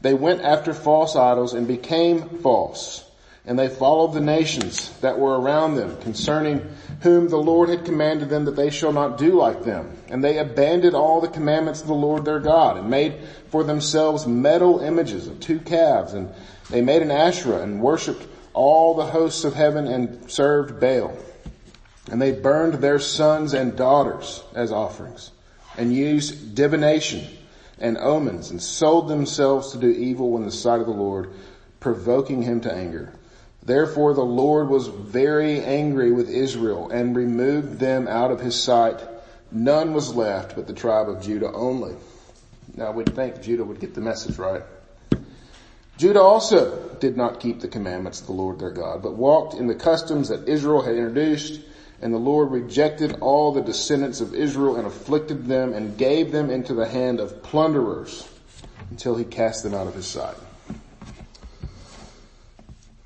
They 0.00 0.14
went 0.14 0.42
after 0.42 0.74
false 0.74 1.16
idols 1.16 1.54
and 1.54 1.66
became 1.66 2.40
false. 2.40 3.07
And 3.48 3.58
they 3.58 3.70
followed 3.70 4.12
the 4.12 4.20
nations 4.20 4.90
that 5.00 5.18
were 5.18 5.40
around 5.40 5.76
them 5.76 5.96
concerning 6.02 6.68
whom 7.00 7.28
the 7.28 7.38
Lord 7.38 7.70
had 7.70 7.86
commanded 7.86 8.28
them 8.28 8.44
that 8.44 8.56
they 8.56 8.68
shall 8.68 8.92
not 8.92 9.16
do 9.16 9.38
like 9.38 9.64
them. 9.64 9.90
And 10.10 10.22
they 10.22 10.36
abandoned 10.36 10.94
all 10.94 11.22
the 11.22 11.28
commandments 11.28 11.80
of 11.80 11.86
the 11.86 11.94
Lord 11.94 12.26
their 12.26 12.40
God 12.40 12.76
and 12.76 12.90
made 12.90 13.14
for 13.48 13.64
themselves 13.64 14.26
metal 14.26 14.80
images 14.80 15.28
of 15.28 15.40
two 15.40 15.60
calves. 15.60 16.12
And 16.12 16.30
they 16.68 16.82
made 16.82 17.00
an 17.00 17.10
Asherah 17.10 17.62
and 17.62 17.80
worshipped 17.80 18.26
all 18.52 18.94
the 18.94 19.06
hosts 19.06 19.44
of 19.44 19.54
heaven 19.54 19.86
and 19.86 20.30
served 20.30 20.78
Baal. 20.78 21.16
And 22.10 22.20
they 22.20 22.32
burned 22.32 22.74
their 22.74 22.98
sons 22.98 23.54
and 23.54 23.74
daughters 23.74 24.42
as 24.54 24.70
offerings 24.72 25.30
and 25.78 25.94
used 25.94 26.54
divination 26.54 27.24
and 27.78 27.96
omens 27.96 28.50
and 28.50 28.60
sold 28.60 29.08
themselves 29.08 29.72
to 29.72 29.78
do 29.78 29.88
evil 29.88 30.36
in 30.36 30.44
the 30.44 30.52
sight 30.52 30.80
of 30.80 30.86
the 30.86 30.92
Lord, 30.92 31.30
provoking 31.80 32.42
him 32.42 32.60
to 32.60 32.70
anger. 32.70 33.14
Therefore 33.68 34.14
the 34.14 34.24
Lord 34.24 34.70
was 34.70 34.86
very 34.86 35.60
angry 35.60 36.10
with 36.10 36.30
Israel 36.30 36.88
and 36.88 37.14
removed 37.14 37.78
them 37.78 38.08
out 38.08 38.30
of 38.30 38.40
his 38.40 38.58
sight. 38.58 38.98
None 39.52 39.92
was 39.92 40.14
left 40.14 40.56
but 40.56 40.66
the 40.66 40.72
tribe 40.72 41.10
of 41.10 41.20
Judah 41.20 41.52
only. 41.52 41.94
Now 42.74 42.92
we'd 42.92 43.14
think 43.14 43.42
Judah 43.42 43.64
would 43.64 43.78
get 43.78 43.94
the 43.94 44.00
message 44.00 44.38
right. 44.38 44.62
Judah 45.98 46.22
also 46.22 46.96
did 46.98 47.18
not 47.18 47.40
keep 47.40 47.60
the 47.60 47.68
commandments 47.68 48.22
of 48.22 48.28
the 48.28 48.32
Lord 48.32 48.58
their 48.58 48.70
God, 48.70 49.02
but 49.02 49.16
walked 49.16 49.52
in 49.52 49.66
the 49.66 49.74
customs 49.74 50.30
that 50.30 50.48
Israel 50.48 50.80
had 50.80 50.94
introduced 50.94 51.60
and 52.00 52.14
the 52.14 52.18
Lord 52.18 52.50
rejected 52.50 53.18
all 53.20 53.52
the 53.52 53.60
descendants 53.60 54.22
of 54.22 54.34
Israel 54.34 54.76
and 54.76 54.86
afflicted 54.86 55.44
them 55.44 55.74
and 55.74 55.98
gave 55.98 56.32
them 56.32 56.48
into 56.48 56.72
the 56.72 56.88
hand 56.88 57.20
of 57.20 57.42
plunderers 57.42 58.26
until 58.88 59.14
he 59.14 59.26
cast 59.26 59.62
them 59.62 59.74
out 59.74 59.86
of 59.86 59.94
his 59.94 60.06
sight. 60.06 60.36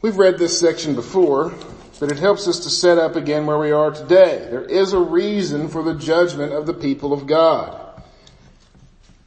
We've 0.02 0.18
read 0.18 0.36
this 0.36 0.58
section 0.58 0.96
before, 0.96 1.54
but 2.00 2.10
it 2.10 2.18
helps 2.18 2.48
us 2.48 2.58
to 2.64 2.70
set 2.70 2.98
up 2.98 3.14
again 3.14 3.46
where 3.46 3.56
we 3.56 3.70
are 3.70 3.92
today. 3.92 4.48
There 4.50 4.64
is 4.64 4.92
a 4.92 4.98
reason 4.98 5.68
for 5.68 5.84
the 5.84 5.94
judgment 5.94 6.52
of 6.52 6.66
the 6.66 6.74
people 6.74 7.12
of 7.12 7.28
God. 7.28 8.02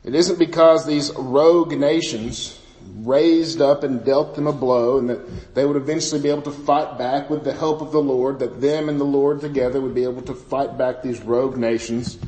It 0.03 0.13
isn't 0.13 0.37
because 0.37 0.85
these 0.85 1.13
rogue 1.15 1.71
nations 1.71 2.59
raised 2.97 3.61
up 3.61 3.83
and 3.83 4.03
dealt 4.03 4.35
them 4.35 4.47
a 4.47 4.51
blow 4.51 4.97
and 4.97 5.09
that 5.09 5.55
they 5.55 5.65
would 5.65 5.77
eventually 5.77 6.19
be 6.19 6.27
able 6.27 6.41
to 6.41 6.51
fight 6.51 6.97
back 6.97 7.29
with 7.29 7.45
the 7.45 7.53
help 7.53 7.81
of 7.81 7.93
the 7.93 8.01
Lord, 8.01 8.39
that 8.39 8.59
them 8.59 8.89
and 8.89 8.99
the 8.99 9.05
Lord 9.05 9.39
together 9.39 9.79
would 9.79 9.95
be 9.95 10.03
able 10.03 10.23
to 10.23 10.35
fight 10.35 10.77
back 10.77 11.01
these 11.01 11.21
rogue 11.21 11.55
nations. 11.55 12.19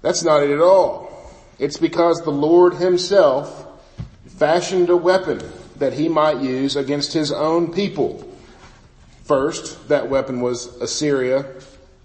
That's 0.00 0.22
not 0.22 0.44
it 0.44 0.50
at 0.50 0.60
all. 0.60 1.10
It's 1.58 1.76
because 1.76 2.22
the 2.22 2.30
Lord 2.30 2.74
himself 2.74 3.66
fashioned 4.28 4.90
a 4.90 4.96
weapon 4.96 5.42
that 5.82 5.92
he 5.92 6.08
might 6.08 6.40
use 6.40 6.76
against 6.76 7.12
his 7.12 7.32
own 7.32 7.72
people. 7.72 8.32
First, 9.24 9.88
that 9.88 10.08
weapon 10.08 10.40
was 10.40 10.66
Assyria, 10.80 11.44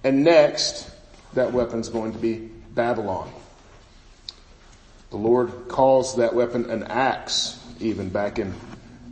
and 0.03 0.23
next, 0.23 0.89
that 1.35 1.53
weapon's 1.53 1.87
going 1.87 2.11
to 2.13 2.17
be 2.17 2.49
Babylon. 2.73 3.31
The 5.11 5.17
Lord 5.17 5.67
calls 5.67 6.15
that 6.15 6.33
weapon 6.33 6.71
an 6.71 6.85
axe, 6.85 7.63
even 7.79 8.09
back 8.09 8.39
in, 8.39 8.55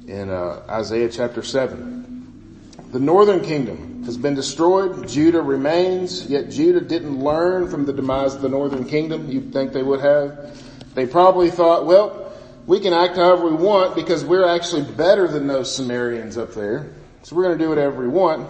in 0.07 0.31
uh, 0.31 0.63
Isaiah 0.67 1.09
chapter 1.09 1.43
7. 1.43 2.73
The 2.91 2.99
northern 2.99 3.41
kingdom 3.41 4.03
has 4.05 4.17
been 4.17 4.33
destroyed. 4.33 5.07
Judah 5.07 5.43
remains, 5.43 6.25
yet 6.25 6.49
Judah 6.49 6.81
didn't 6.81 7.23
learn 7.23 7.69
from 7.69 7.85
the 7.85 7.93
demise 7.93 8.33
of 8.33 8.41
the 8.41 8.49
northern 8.49 8.85
kingdom. 8.85 9.29
You'd 9.29 9.53
think 9.53 9.73
they 9.73 9.83
would 9.83 9.99
have. 9.99 10.59
They 10.95 11.05
probably 11.05 11.51
thought, 11.51 11.85
well, 11.85 12.24
we 12.65 12.79
can 12.79 12.93
act 12.93 13.15
however 13.15 13.47
we 13.47 13.55
want 13.55 13.95
because 13.95 14.23
we're 14.23 14.47
actually 14.47 14.83
better 14.83 15.27
than 15.27 15.47
those 15.47 15.77
Samarians 15.79 16.37
up 16.37 16.53
there. 16.53 16.91
So 17.23 17.35
we're 17.35 17.43
going 17.43 17.57
to 17.57 17.63
do 17.63 17.69
whatever 17.69 18.01
we 18.01 18.07
want. 18.07 18.49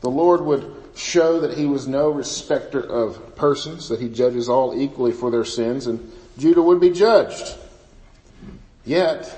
The 0.00 0.10
Lord 0.10 0.40
would 0.42 0.74
show 0.96 1.40
that 1.40 1.56
he 1.56 1.66
was 1.66 1.88
no 1.88 2.10
respecter 2.10 2.80
of 2.80 3.36
persons, 3.36 3.88
that 3.88 4.00
he 4.00 4.08
judges 4.08 4.48
all 4.48 4.80
equally 4.80 5.12
for 5.12 5.30
their 5.30 5.44
sins, 5.44 5.86
and 5.86 6.12
Judah 6.38 6.62
would 6.62 6.80
be 6.80 6.90
judged. 6.90 7.56
Yet, 8.84 9.34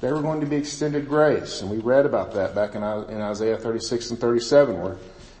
they 0.00 0.12
were 0.12 0.22
going 0.22 0.40
to 0.40 0.46
be 0.46 0.56
extended 0.56 1.08
grace, 1.08 1.60
and 1.60 1.70
we 1.70 1.78
read 1.78 2.06
about 2.06 2.34
that 2.34 2.54
back 2.54 2.74
in, 2.74 2.82
Isaiah 2.82 3.56
36 3.56 4.10
and 4.10 4.18
37, 4.18 4.80
where 4.80 4.96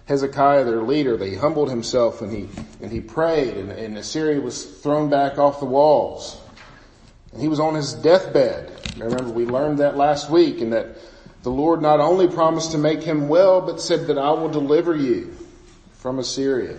Hezekiah, 0.06 0.64
their 0.64 0.82
leader, 0.82 1.16
they 1.16 1.34
humbled 1.34 1.70
himself 1.70 2.20
and 2.20 2.32
he 2.32 2.48
and 2.82 2.90
he 2.90 3.00
prayed, 3.00 3.56
and, 3.56 3.70
and 3.70 3.96
Assyria 3.96 4.40
was 4.40 4.64
thrown 4.64 5.08
back 5.08 5.38
off 5.38 5.60
the 5.60 5.66
walls. 5.66 6.40
And 7.32 7.40
he 7.40 7.48
was 7.48 7.60
on 7.60 7.74
his 7.74 7.94
deathbed. 7.94 8.72
Remember, 8.98 9.30
we 9.30 9.46
learned 9.46 9.78
that 9.78 9.96
last 9.96 10.30
week, 10.30 10.60
and 10.60 10.72
that 10.72 10.96
the 11.42 11.50
Lord 11.50 11.80
not 11.80 12.00
only 12.00 12.28
promised 12.28 12.72
to 12.72 12.78
make 12.78 13.02
him 13.02 13.28
well, 13.28 13.60
but 13.60 13.80
said 13.80 14.06
that 14.08 14.18
I 14.18 14.30
will 14.32 14.48
deliver 14.48 14.94
you 14.94 15.34
from 15.94 16.18
Assyria. 16.18 16.78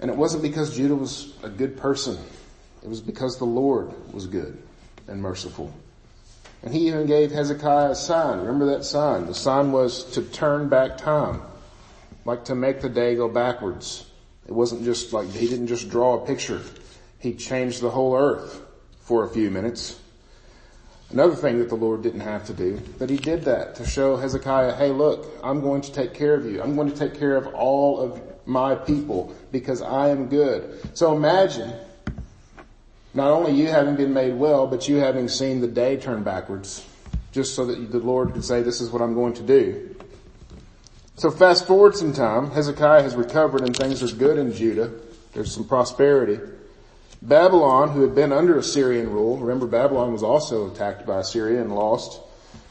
And 0.00 0.10
it 0.10 0.16
wasn't 0.16 0.42
because 0.42 0.76
Judah 0.76 0.94
was 0.94 1.34
a 1.42 1.48
good 1.48 1.76
person. 1.76 2.16
It 2.82 2.88
was 2.88 3.00
because 3.00 3.38
the 3.38 3.44
Lord 3.44 3.92
was 4.12 4.26
good 4.26 4.62
and 5.08 5.20
merciful. 5.20 5.72
And 6.62 6.72
he 6.72 6.88
even 6.88 7.06
gave 7.06 7.30
Hezekiah 7.30 7.90
a 7.90 7.94
sign. 7.94 8.38
Remember 8.38 8.66
that 8.66 8.84
sign? 8.84 9.26
The 9.26 9.34
sign 9.34 9.72
was 9.72 10.04
to 10.12 10.22
turn 10.22 10.68
back 10.68 10.98
time. 10.98 11.42
Like 12.24 12.44
to 12.46 12.54
make 12.54 12.80
the 12.80 12.88
day 12.88 13.14
go 13.14 13.28
backwards. 13.28 14.06
It 14.46 14.52
wasn't 14.52 14.84
just 14.84 15.12
like, 15.12 15.28
he 15.28 15.48
didn't 15.48 15.66
just 15.66 15.88
draw 15.88 16.22
a 16.22 16.26
picture. 16.26 16.60
He 17.18 17.34
changed 17.34 17.80
the 17.80 17.90
whole 17.90 18.16
earth 18.16 18.62
for 19.00 19.24
a 19.24 19.28
few 19.28 19.50
minutes. 19.50 20.00
Another 21.10 21.34
thing 21.34 21.58
that 21.58 21.70
the 21.70 21.74
Lord 21.74 22.02
didn't 22.02 22.20
have 22.20 22.44
to 22.46 22.52
do, 22.52 22.80
but 22.98 23.08
he 23.08 23.16
did 23.16 23.42
that 23.44 23.74
to 23.76 23.86
show 23.86 24.16
Hezekiah, 24.16 24.74
hey 24.76 24.90
look, 24.90 25.26
I'm 25.42 25.62
going 25.62 25.80
to 25.80 25.92
take 25.92 26.12
care 26.12 26.34
of 26.34 26.44
you. 26.44 26.62
I'm 26.62 26.76
going 26.76 26.90
to 26.92 26.96
take 26.96 27.18
care 27.18 27.36
of 27.36 27.46
all 27.54 27.98
of 27.98 28.20
my 28.46 28.74
people 28.74 29.34
because 29.50 29.80
I 29.80 30.08
am 30.08 30.28
good. 30.28 30.96
So 30.96 31.16
imagine 31.16 31.72
not 33.14 33.30
only 33.30 33.52
you 33.52 33.68
having 33.68 33.96
been 33.96 34.12
made 34.12 34.34
well, 34.34 34.66
but 34.66 34.86
you 34.86 34.96
having 34.96 35.28
seen 35.28 35.60
the 35.60 35.66
day 35.66 35.96
turn 35.96 36.22
backwards 36.22 36.84
just 37.32 37.54
so 37.54 37.64
that 37.66 37.90
the 37.90 37.98
Lord 37.98 38.34
could 38.34 38.44
say, 38.44 38.62
this 38.62 38.80
is 38.80 38.90
what 38.90 39.00
I'm 39.00 39.14
going 39.14 39.34
to 39.34 39.42
do. 39.42 39.96
So 41.16 41.30
fast 41.30 41.66
forward 41.66 41.96
some 41.96 42.12
time, 42.12 42.50
Hezekiah 42.50 43.02
has 43.02 43.16
recovered 43.16 43.62
and 43.62 43.74
things 43.74 44.02
are 44.02 44.14
good 44.14 44.38
in 44.38 44.52
Judah. 44.52 44.92
There's 45.32 45.52
some 45.52 45.66
prosperity. 45.66 46.38
Babylon, 47.20 47.90
who 47.90 48.02
had 48.02 48.14
been 48.14 48.32
under 48.32 48.58
Assyrian 48.58 49.10
rule, 49.10 49.38
remember 49.38 49.66
Babylon 49.66 50.12
was 50.12 50.22
also 50.22 50.70
attacked 50.70 51.06
by 51.06 51.20
Assyria 51.20 51.60
and 51.60 51.74
lost. 51.74 52.20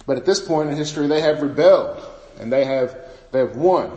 But 0.06 0.18
at 0.18 0.25
this 0.25 0.39
point 0.39 0.70
in 0.70 0.77
history, 0.77 1.08
they 1.08 1.22
have 1.22 1.42
rebelled 1.42 2.01
and 2.39 2.51
they 2.51 2.63
have, 2.66 2.98
they 3.32 3.39
have 3.39 3.58
won. 3.58 3.92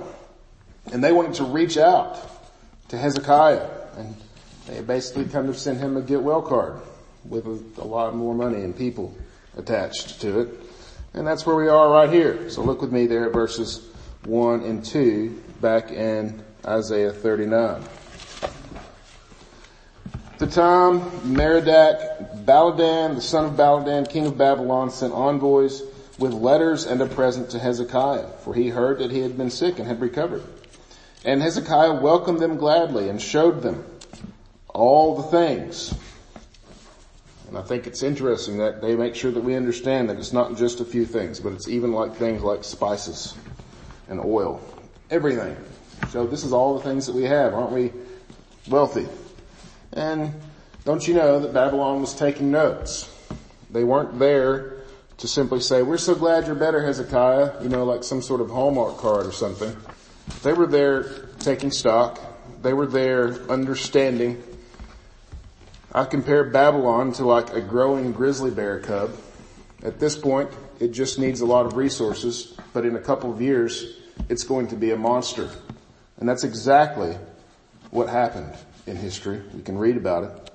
And 0.92 1.04
they 1.04 1.12
wanted 1.12 1.35
to 1.35 1.45
reach 1.45 1.78
out 1.78 2.19
to 2.88 2.99
Hezekiah 2.99 3.69
and 3.97 4.16
they 4.66 4.80
basically 4.80 5.26
come 5.26 5.47
to 5.47 5.54
send 5.54 5.78
him 5.78 5.97
a 5.97 6.02
get 6.02 6.23
well 6.23 6.42
card 6.42 6.80
with 7.25 7.47
a, 7.47 7.83
a 7.83 7.87
lot 7.87 8.14
more 8.16 8.35
money 8.35 8.62
and 8.62 8.76
people 8.76 9.14
attached 9.57 10.21
to 10.23 10.40
it. 10.40 10.49
And 11.14 11.26
that's 11.26 11.47
where 11.47 11.57
we 11.57 11.69
are 11.69 11.90
right 11.90 12.11
here. 12.11 12.50
So 12.50 12.62
look 12.62 12.80
with 12.80 12.92
me 12.92 13.07
there 13.07 13.26
at 13.26 13.33
verses 13.33 13.88
1 14.25 14.62
and 14.64 14.85
2 14.85 15.42
back 15.61 15.90
in 15.90 16.42
Isaiah 16.64 17.12
39. 17.12 17.83
The 20.40 20.47
time 20.47 21.00
Merodach 21.35 22.47
Baladan, 22.47 23.14
the 23.14 23.20
son 23.20 23.44
of 23.44 23.52
Baladan, 23.59 24.09
king 24.09 24.25
of 24.25 24.38
Babylon, 24.38 24.88
sent 24.90 25.12
envoys 25.12 25.82
with 26.18 26.32
letters 26.32 26.87
and 26.87 26.99
a 27.02 27.06
present 27.06 27.50
to 27.50 27.59
Hezekiah, 27.59 28.26
for 28.42 28.54
he 28.54 28.70
heard 28.70 29.00
that 29.00 29.11
he 29.11 29.20
had 29.20 29.37
been 29.37 29.50
sick 29.50 29.78
and 29.78 29.87
had 29.87 30.00
recovered. 30.00 30.42
And 31.26 31.42
Hezekiah 31.42 32.00
welcomed 32.00 32.40
them 32.40 32.56
gladly 32.56 33.11
and 33.11 33.20
showed 33.20 33.61
them 33.61 33.85
all 34.70 35.14
the 35.14 35.25
things. 35.25 35.94
And 37.49 37.59
I 37.59 37.61
think 37.61 37.87
it's 37.87 38.02
interesting 38.02 38.56
that 38.56 38.80
they 38.80 38.97
make 38.97 39.14
sure 39.14 39.30
that 39.32 39.44
we 39.44 39.56
understand 39.56 40.09
that 40.09 40.16
it's 40.16 40.32
not 40.32 40.56
just 40.56 40.80
a 40.80 40.87
few 40.87 41.04
things, 41.04 41.38
but 41.38 41.52
it's 41.52 41.68
even 41.68 41.92
like 41.92 42.14
things 42.14 42.40
like 42.40 42.64
spices 42.64 43.35
and 44.09 44.18
oil. 44.18 44.59
Everything. 45.11 45.54
So 46.09 46.26
this 46.26 46.44
is 46.44 46.54
all 46.54 46.78
the 46.78 46.82
things 46.82 47.04
that 47.09 47.14
we 47.14 47.25
have. 47.25 47.52
Aren't 47.52 47.73
we 47.73 47.92
wealthy? 48.70 49.06
And 49.92 50.35
don't 50.85 51.06
you 51.06 51.14
know 51.14 51.40
that 51.40 51.52
Babylon 51.52 52.00
was 52.00 52.14
taking 52.14 52.50
notes? 52.50 53.09
They 53.70 53.85
weren't 53.85 54.18
there 54.18 54.76
to 55.18 55.28
simply 55.28 55.61
say, 55.61 55.82
we're 55.82 55.99
so 55.99 56.14
glad 56.14 56.47
you're 56.47 56.54
better, 56.54 56.85
Hezekiah, 56.85 57.62
you 57.62 57.68
know, 57.68 57.85
like 57.85 58.04
some 58.04 58.23
sort 58.23 58.40
of 58.40 58.50
Hallmark 58.50 58.99
card 58.99 59.26
or 59.26 59.32
something. 59.32 59.76
They 60.42 60.52
were 60.52 60.66
there 60.66 61.26
taking 61.40 61.70
stock. 61.70 62.18
They 62.62 62.73
were 62.73 62.87
there 62.87 63.35
understanding. 63.50 64.42
I 65.92 66.04
compare 66.04 66.44
Babylon 66.44 67.12
to 67.14 67.26
like 67.26 67.52
a 67.52 67.61
growing 67.61 68.12
grizzly 68.12 68.50
bear 68.50 68.80
cub. 68.80 69.11
At 69.82 69.99
this 69.99 70.16
point, 70.16 70.50
it 70.78 70.92
just 70.92 71.18
needs 71.18 71.40
a 71.40 71.47
lot 71.47 71.66
of 71.66 71.76
resources, 71.76 72.56
but 72.73 72.87
in 72.87 72.97
a 72.97 73.00
couple 73.00 73.32
of 73.32 73.42
years, 73.42 73.97
it's 74.28 74.44
going 74.44 74.68
to 74.68 74.76
be 74.76 74.92
a 74.92 74.97
monster. 74.97 75.50
And 76.18 76.28
that's 76.28 76.44
exactly 76.44 77.16
what 77.90 78.09
happened 78.09 78.54
in 78.90 78.97
history. 78.97 79.40
We 79.54 79.62
can 79.62 79.78
read 79.78 79.97
about 79.97 80.25
it. 80.25 80.50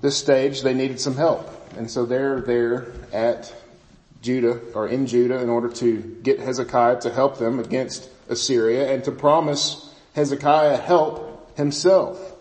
This 0.00 0.16
stage, 0.16 0.62
they 0.62 0.74
needed 0.74 1.00
some 1.00 1.16
help. 1.16 1.52
And 1.76 1.90
so 1.90 2.06
they're 2.06 2.40
there 2.40 2.92
at 3.12 3.52
Judah, 4.22 4.60
or 4.74 4.88
in 4.88 5.06
Judah, 5.06 5.42
in 5.42 5.50
order 5.50 5.68
to 5.68 6.00
get 6.22 6.38
Hezekiah 6.38 7.00
to 7.00 7.12
help 7.12 7.38
them 7.38 7.58
against 7.58 8.08
Assyria 8.28 8.92
and 8.92 9.04
to 9.04 9.12
promise 9.12 9.94
Hezekiah 10.14 10.78
help 10.78 11.56
himself. 11.56 12.34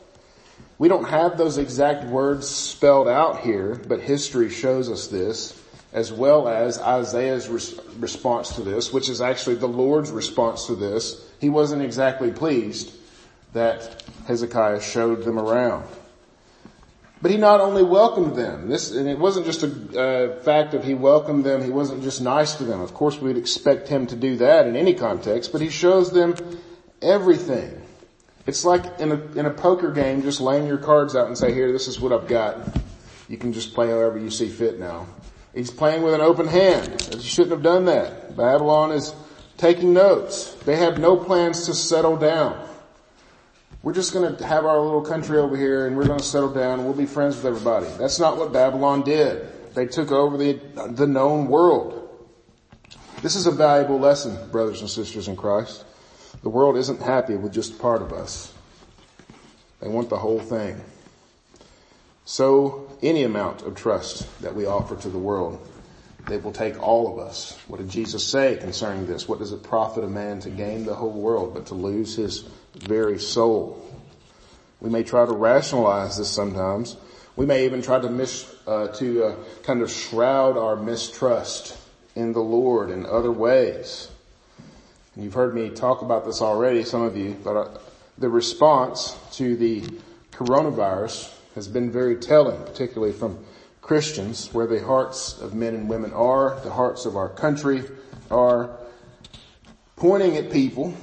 We 0.77 0.87
don't 0.87 1.09
have 1.09 1.37
those 1.37 1.57
exact 1.57 2.05
words 2.05 2.47
spelled 2.47 3.07
out 3.07 3.41
here, 3.41 3.81
but 3.87 4.01
history 4.01 4.49
shows 4.49 4.89
us 4.89 5.07
this, 5.07 5.59
as 5.93 6.11
well 6.11 6.49
as 6.49 6.79
Isaiah's 6.79 7.47
res- 7.47 7.79
response 7.97 8.55
to 8.55 8.61
this, 8.61 8.91
which 8.91 9.07
is 9.07 9.21
actually 9.21 9.55
the 9.55 9.67
Lord's 9.67 10.11
response 10.11 10.67
to 10.67 10.75
this. 10.75 11.29
He 11.39 11.49
wasn't 11.49 11.81
exactly 11.81 12.31
pleased 12.31 12.93
that 13.55 14.03
Hezekiah 14.27 14.81
showed 14.81 15.24
them 15.24 15.39
around. 15.39 15.88
But 17.21 17.31
he 17.31 17.38
not 17.38 17.59
only 17.59 17.81
welcomed 17.81 18.35
them, 18.35 18.69
this, 18.69 18.91
and 18.91 19.09
it 19.09 19.17
wasn't 19.17 19.47
just 19.47 19.63
a 19.63 20.00
uh, 20.00 20.43
fact 20.43 20.75
of 20.75 20.83
he 20.83 20.93
welcomed 20.93 21.43
them, 21.43 21.63
he 21.63 21.71
wasn't 21.71 22.03
just 22.03 22.21
nice 22.21 22.55
to 22.55 22.65
them. 22.65 22.81
Of 22.81 22.93
course 22.93 23.19
we'd 23.19 23.38
expect 23.38 23.88
him 23.88 24.05
to 24.07 24.15
do 24.15 24.35
that 24.38 24.67
in 24.67 24.75
any 24.75 24.93
context, 24.93 25.51
but 25.51 25.62
he 25.62 25.69
shows 25.69 26.12
them 26.12 26.35
everything. 27.01 27.81
It's 28.45 28.63
like 28.63 29.00
in 29.00 29.12
a, 29.12 29.21
in 29.39 29.45
a 29.45 29.50
poker 29.50 29.91
game, 29.91 30.21
just 30.21 30.39
laying 30.39 30.67
your 30.67 30.77
cards 30.77 31.15
out 31.15 31.27
and 31.27 31.38
say, 31.38 31.51
here, 31.51 31.71
this 31.71 31.88
is 31.88 32.00
what 32.00 32.12
I've 32.12 32.27
got. 32.27 32.57
You 33.27 33.38
can 33.38 33.53
just 33.53 33.74
play 33.74 33.88
however 33.88 34.19
you 34.19 34.29
see 34.29 34.50
fit 34.50 34.79
now. 34.79 35.07
He's 35.55 35.71
playing 35.71 36.03
with 36.03 36.13
an 36.13 36.21
open 36.21 36.47
hand. 36.47 37.09
You 37.12 37.21
shouldn't 37.21 37.53
have 37.53 37.63
done 37.63 37.85
that. 37.85 38.35
Babylon 38.38 38.91
is 38.91 39.15
taking 39.57 39.93
notes. 39.93 40.53
They 40.65 40.75
have 40.75 41.00
no 41.00 41.15
plans 41.15 41.65
to 41.65 41.74
settle 41.74 42.17
down. 42.17 42.69
We're 43.85 43.93
just 43.93 44.13
going 44.13 44.35
to 44.35 44.43
have 44.47 44.65
our 44.65 44.79
little 44.79 45.03
country 45.03 45.37
over 45.37 45.55
here 45.55 45.85
and 45.85 45.95
we're 45.95 46.07
going 46.07 46.17
to 46.17 46.25
settle 46.25 46.51
down 46.51 46.79
and 46.79 46.85
we'll 46.85 46.97
be 46.97 47.05
friends 47.05 47.35
with 47.35 47.45
everybody. 47.45 47.85
That's 47.99 48.17
not 48.17 48.35
what 48.35 48.51
Babylon 48.51 49.03
did. 49.03 49.47
They 49.75 49.85
took 49.85 50.11
over 50.11 50.37
the, 50.37 50.53
the 50.89 51.05
known 51.05 51.45
world. 51.49 52.09
This 53.21 53.35
is 53.35 53.45
a 53.45 53.51
valuable 53.51 53.99
lesson, 53.99 54.49
brothers 54.49 54.81
and 54.81 54.89
sisters 54.89 55.27
in 55.27 55.35
Christ. 55.35 55.85
The 56.41 56.49
world 56.49 56.77
isn't 56.77 56.99
happy 56.99 57.35
with 57.35 57.53
just 57.53 57.77
part 57.77 58.01
of 58.01 58.11
us. 58.11 58.51
They 59.81 59.87
want 59.87 60.09
the 60.09 60.17
whole 60.17 60.39
thing. 60.39 60.81
So 62.25 62.89
any 63.03 63.21
amount 63.21 63.61
of 63.61 63.75
trust 63.75 64.41
that 64.41 64.55
we 64.55 64.65
offer 64.65 64.95
to 64.95 65.09
the 65.09 65.19
world, 65.19 65.59
they 66.27 66.37
will 66.37 66.51
take 66.51 66.81
all 66.81 67.13
of 67.13 67.19
us. 67.19 67.55
What 67.67 67.77
did 67.77 67.89
Jesus 67.89 68.25
say 68.25 68.57
concerning 68.57 69.05
this? 69.05 69.29
What 69.29 69.37
does 69.37 69.51
it 69.51 69.61
profit 69.61 70.03
a 70.03 70.07
man 70.07 70.39
to 70.39 70.50
gain 70.50 70.85
the 70.85 70.95
whole 70.95 71.11
world 71.11 71.53
but 71.53 71.67
to 71.67 71.75
lose 71.75 72.15
his 72.15 72.50
very 72.83 73.20
soul? 73.20 73.81
We 74.81 74.90
may 74.90 75.03
try 75.03 75.25
to 75.25 75.33
rationalize 75.33 76.18
this 76.18 76.29
sometimes. 76.29 76.98
We 77.35 77.46
may 77.46 77.66
even 77.66 77.81
try 77.81 78.00
to 78.00 78.09
mis, 78.09 78.53
uh, 78.68 78.88
to 78.90 79.24
uh, 79.24 79.35
kind 79.64 79.81
of 79.81 79.92
shroud 79.92 80.57
our 80.57 80.75
mistrust 80.75 81.77
in 82.16 82.33
the 82.33 82.42
Lord 82.42 82.90
in 82.90 83.05
other 83.05 83.31
ways. 83.31 84.09
You've 85.18 85.33
heard 85.33 85.55
me 85.55 85.70
talk 85.70 86.01
about 86.01 86.25
this 86.25 86.42
already, 86.42 86.83
some 86.83 87.01
of 87.01 87.16
you, 87.18 87.38
but 87.44 87.55
uh, 87.55 87.77
the 88.18 88.29
response 88.29 89.18
to 89.33 89.55
the 89.55 89.81
coronavirus 90.31 91.33
has 91.55 91.68
been 91.68 91.92
very 91.92 92.18
telling, 92.18 92.61
particularly 92.64 93.14
from 93.14 93.44
Christians, 93.81 94.53
where 94.53 94.68
the 94.68 94.83
hearts 94.83 95.40
of 95.40 95.53
men 95.53 95.74
and 95.74 95.90
women 95.90 96.11
are, 96.14 96.59
the 96.64 96.72
hearts 96.72 97.05
of 97.05 97.16
our 97.16 97.29
country 97.29 97.83
are, 98.29 98.70
pointing 99.96 100.35
at 100.38 100.51
people 100.51 100.94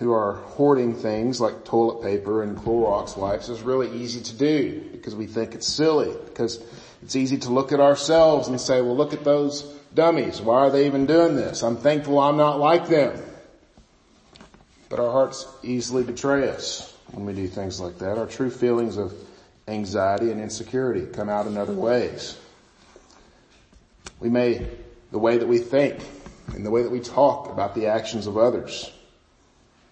who 0.00 0.14
are 0.14 0.32
hoarding 0.32 0.94
things 0.94 1.42
like 1.42 1.62
toilet 1.66 2.02
paper 2.02 2.42
and 2.42 2.56
Clorox 2.56 3.18
wipes 3.18 3.50
is 3.50 3.60
really 3.60 3.92
easy 3.92 4.22
to 4.22 4.34
do 4.34 4.80
because 4.92 5.14
we 5.14 5.26
think 5.26 5.54
it's 5.54 5.68
silly, 5.68 6.10
because 6.24 6.58
it's 7.02 7.16
easy 7.16 7.36
to 7.36 7.50
look 7.50 7.70
at 7.70 7.80
ourselves 7.80 8.48
and 8.48 8.58
say, 8.58 8.80
well 8.80 8.96
look 8.96 9.12
at 9.12 9.24
those 9.24 9.62
dummies. 9.94 10.40
Why 10.40 10.60
are 10.60 10.70
they 10.70 10.86
even 10.86 11.04
doing 11.04 11.36
this? 11.36 11.62
I'm 11.62 11.76
thankful 11.76 12.18
I'm 12.18 12.38
not 12.38 12.58
like 12.58 12.88
them. 12.88 13.22
But 14.88 15.00
our 15.00 15.12
hearts 15.12 15.46
easily 15.62 16.02
betray 16.02 16.48
us 16.48 16.96
when 17.12 17.26
we 17.26 17.34
do 17.34 17.46
things 17.46 17.78
like 17.78 17.98
that. 17.98 18.16
Our 18.16 18.26
true 18.26 18.50
feelings 18.50 18.96
of 18.96 19.12
anxiety 19.68 20.30
and 20.30 20.40
insecurity 20.40 21.12
come 21.12 21.28
out 21.28 21.46
in 21.46 21.58
other 21.58 21.74
ways. 21.74 22.38
We 24.18 24.30
may, 24.30 24.66
the 25.12 25.18
way 25.18 25.36
that 25.36 25.46
we 25.46 25.58
think 25.58 26.02
and 26.54 26.64
the 26.64 26.70
way 26.70 26.82
that 26.84 26.90
we 26.90 27.00
talk 27.00 27.50
about 27.50 27.74
the 27.74 27.88
actions 27.88 28.26
of 28.26 28.38
others, 28.38 28.90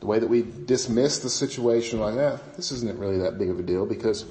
the 0.01 0.07
way 0.07 0.19
that 0.19 0.29
we 0.29 0.43
dismiss 0.67 1.19
the 1.19 1.31
situation 1.31 2.01
like 2.01 2.15
that, 2.15 2.57
this 2.57 2.71
isn't 2.73 2.99
really 2.99 3.19
that 3.19 3.39
big 3.39 3.51
of 3.51 3.59
a 3.59 3.63
deal 3.63 3.85
because 3.85 4.25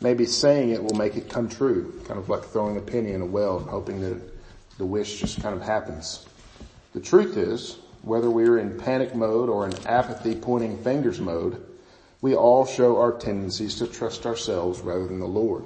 maybe 0.00 0.26
saying 0.26 0.70
it 0.70 0.82
will 0.82 0.96
make 0.96 1.16
it 1.16 1.28
come 1.28 1.48
true, 1.48 2.00
kind 2.06 2.18
of 2.18 2.28
like 2.28 2.44
throwing 2.44 2.76
a 2.76 2.80
penny 2.80 3.12
in 3.12 3.22
a 3.22 3.26
well 3.26 3.58
and 3.58 3.68
hoping 3.68 4.00
that 4.02 4.20
the 4.78 4.84
wish 4.84 5.20
just 5.20 5.40
kind 5.40 5.54
of 5.54 5.62
happens. 5.62 6.26
The 6.92 7.00
truth 7.00 7.36
is, 7.36 7.78
whether 8.02 8.30
we're 8.30 8.58
in 8.58 8.78
panic 8.78 9.14
mode 9.14 9.48
or 9.48 9.66
in 9.66 9.86
apathy 9.86 10.34
pointing 10.34 10.82
fingers 10.82 11.18
mode, 11.18 11.64
we 12.20 12.34
all 12.34 12.66
show 12.66 12.98
our 12.98 13.12
tendencies 13.12 13.76
to 13.76 13.86
trust 13.86 14.26
ourselves 14.26 14.80
rather 14.80 15.06
than 15.06 15.18
the 15.18 15.26
Lord. 15.26 15.64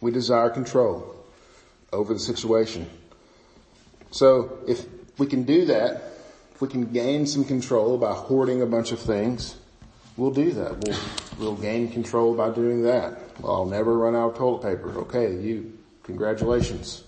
We 0.00 0.10
desire 0.10 0.50
control 0.50 1.14
over 1.92 2.12
the 2.12 2.20
situation. 2.20 2.88
So 4.10 4.58
if 4.66 4.84
we 5.18 5.26
can 5.26 5.44
do 5.44 5.66
that, 5.66 6.11
we 6.62 6.68
can 6.68 6.84
gain 6.92 7.26
some 7.26 7.44
control 7.44 7.98
by 7.98 8.12
hoarding 8.12 8.62
a 8.62 8.66
bunch 8.66 8.92
of 8.92 9.00
things, 9.00 9.56
we'll 10.16 10.30
do 10.30 10.52
that. 10.52 10.78
We'll, 10.86 10.98
we'll 11.40 11.56
gain 11.56 11.90
control 11.90 12.36
by 12.36 12.50
doing 12.50 12.82
that. 12.84 13.18
Well, 13.40 13.52
I'll 13.52 13.66
never 13.66 13.98
run 13.98 14.14
out 14.14 14.30
of 14.30 14.38
toilet 14.38 14.62
paper. 14.62 14.96
Okay, 15.00 15.34
you, 15.34 15.76
congratulations. 16.04 17.02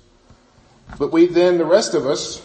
But 0.98 1.12
we 1.12 1.28
then, 1.28 1.58
the 1.58 1.64
rest 1.64 1.94
of 1.94 2.04
us, 2.04 2.42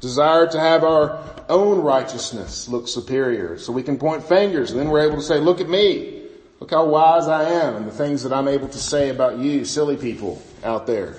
desire 0.00 0.46
to 0.46 0.58
have 0.58 0.84
our 0.84 1.22
own 1.50 1.82
righteousness 1.82 2.66
look 2.66 2.88
superior. 2.88 3.58
So 3.58 3.70
we 3.70 3.82
can 3.82 3.98
point 3.98 4.24
fingers 4.24 4.70
and 4.70 4.80
then 4.80 4.88
we're 4.88 5.06
able 5.06 5.16
to 5.16 5.22
say, 5.22 5.38
look 5.38 5.60
at 5.60 5.68
me. 5.68 6.28
Look 6.60 6.70
how 6.70 6.86
wise 6.86 7.28
I 7.28 7.42
am 7.42 7.76
and 7.76 7.86
the 7.86 7.92
things 7.92 8.22
that 8.22 8.32
I'm 8.32 8.48
able 8.48 8.68
to 8.68 8.78
say 8.78 9.10
about 9.10 9.36
you 9.36 9.66
silly 9.66 9.98
people 9.98 10.42
out 10.64 10.86
there. 10.86 11.18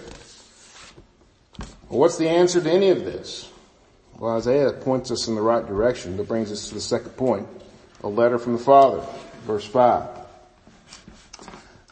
Well, 1.88 1.99
what's 1.99 2.17
the 2.17 2.30
answer 2.30 2.60
to 2.60 2.71
any 2.71 2.89
of 2.89 3.06
this? 3.06 3.52
Well, 4.19 4.38
Isaiah 4.38 4.71
points 4.71 5.12
us 5.12 5.28
in 5.28 5.36
the 5.36 5.41
right 5.41 5.65
direction, 5.65 6.17
but 6.17 6.28
brings 6.28 6.52
us 6.52 6.69
to 6.69 6.76
the 6.76 6.82
second 6.82 7.12
point, 7.12 7.47
a 8.04 8.08
letter 8.08 8.38
from 8.38 8.54
the 8.54 8.60
Father, 8.60 9.04
verse 9.45 9.65
5. 9.65 10.08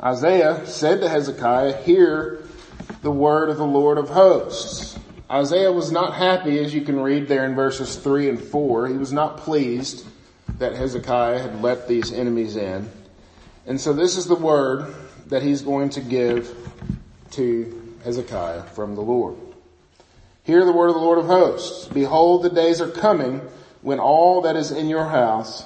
Isaiah 0.03 0.65
said 0.65 1.01
to 1.01 1.09
Hezekiah, 1.09 1.83
hear 1.83 2.43
the 3.01 3.11
word 3.11 3.49
of 3.49 3.57
the 3.57 3.65
Lord 3.65 3.97
of 3.97 4.09
hosts. 4.09 4.97
Isaiah 5.29 5.71
was 5.71 5.91
not 5.91 6.13
happy, 6.13 6.59
as 6.59 6.73
you 6.73 6.81
can 6.81 6.99
read 6.99 7.27
there 7.27 7.45
in 7.45 7.55
verses 7.55 7.95
3 7.95 8.29
and 8.29 8.39
4. 8.39 8.87
He 8.87 8.97
was 8.97 9.11
not 9.11 9.37
pleased 9.37 10.05
that 10.59 10.75
Hezekiah 10.75 11.39
had 11.39 11.61
let 11.61 11.87
these 11.87 12.11
enemies 12.11 12.55
in. 12.55 12.89
And 13.65 13.79
so 13.79 13.93
this 13.93 14.17
is 14.17 14.25
the 14.25 14.35
word 14.35 14.93
that 15.27 15.41
he's 15.41 15.61
going 15.61 15.89
to 15.91 16.01
give 16.01 16.55
to 17.31 17.95
Hezekiah 18.03 18.63
from 18.63 18.95
the 18.95 19.01
Lord. 19.01 19.37
Hear 20.43 20.65
the 20.65 20.71
word 20.71 20.87
of 20.87 20.95
the 20.95 21.01
Lord 21.01 21.19
of 21.19 21.27
hosts. 21.27 21.87
Behold, 21.87 22.43
the 22.43 22.49
days 22.49 22.81
are 22.81 22.89
coming 22.89 23.41
when 23.81 23.99
all 23.99 24.41
that 24.41 24.55
is 24.55 24.71
in 24.71 24.87
your 24.87 25.05
house 25.05 25.65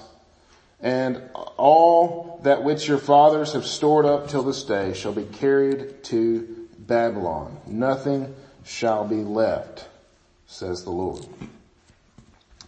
and 0.82 1.22
all 1.58 2.40
that 2.44 2.64
which 2.64 2.88
your 2.88 2.98
fathers 2.98 3.54
have 3.54 3.66
stored 3.66 4.06
up 4.06 4.28
till 4.28 4.44
this 4.44 4.64
day 4.64 4.94
shall 4.94 5.14
be 5.14 5.24
carried 5.24 6.04
to 6.04 6.68
Babylon. 6.78 7.58
Nothing 7.66 8.36
shall 8.66 9.08
be 9.08 9.16
left, 9.16 9.88
says 10.46 10.84
the 10.84 10.92
Lord. 10.92 11.26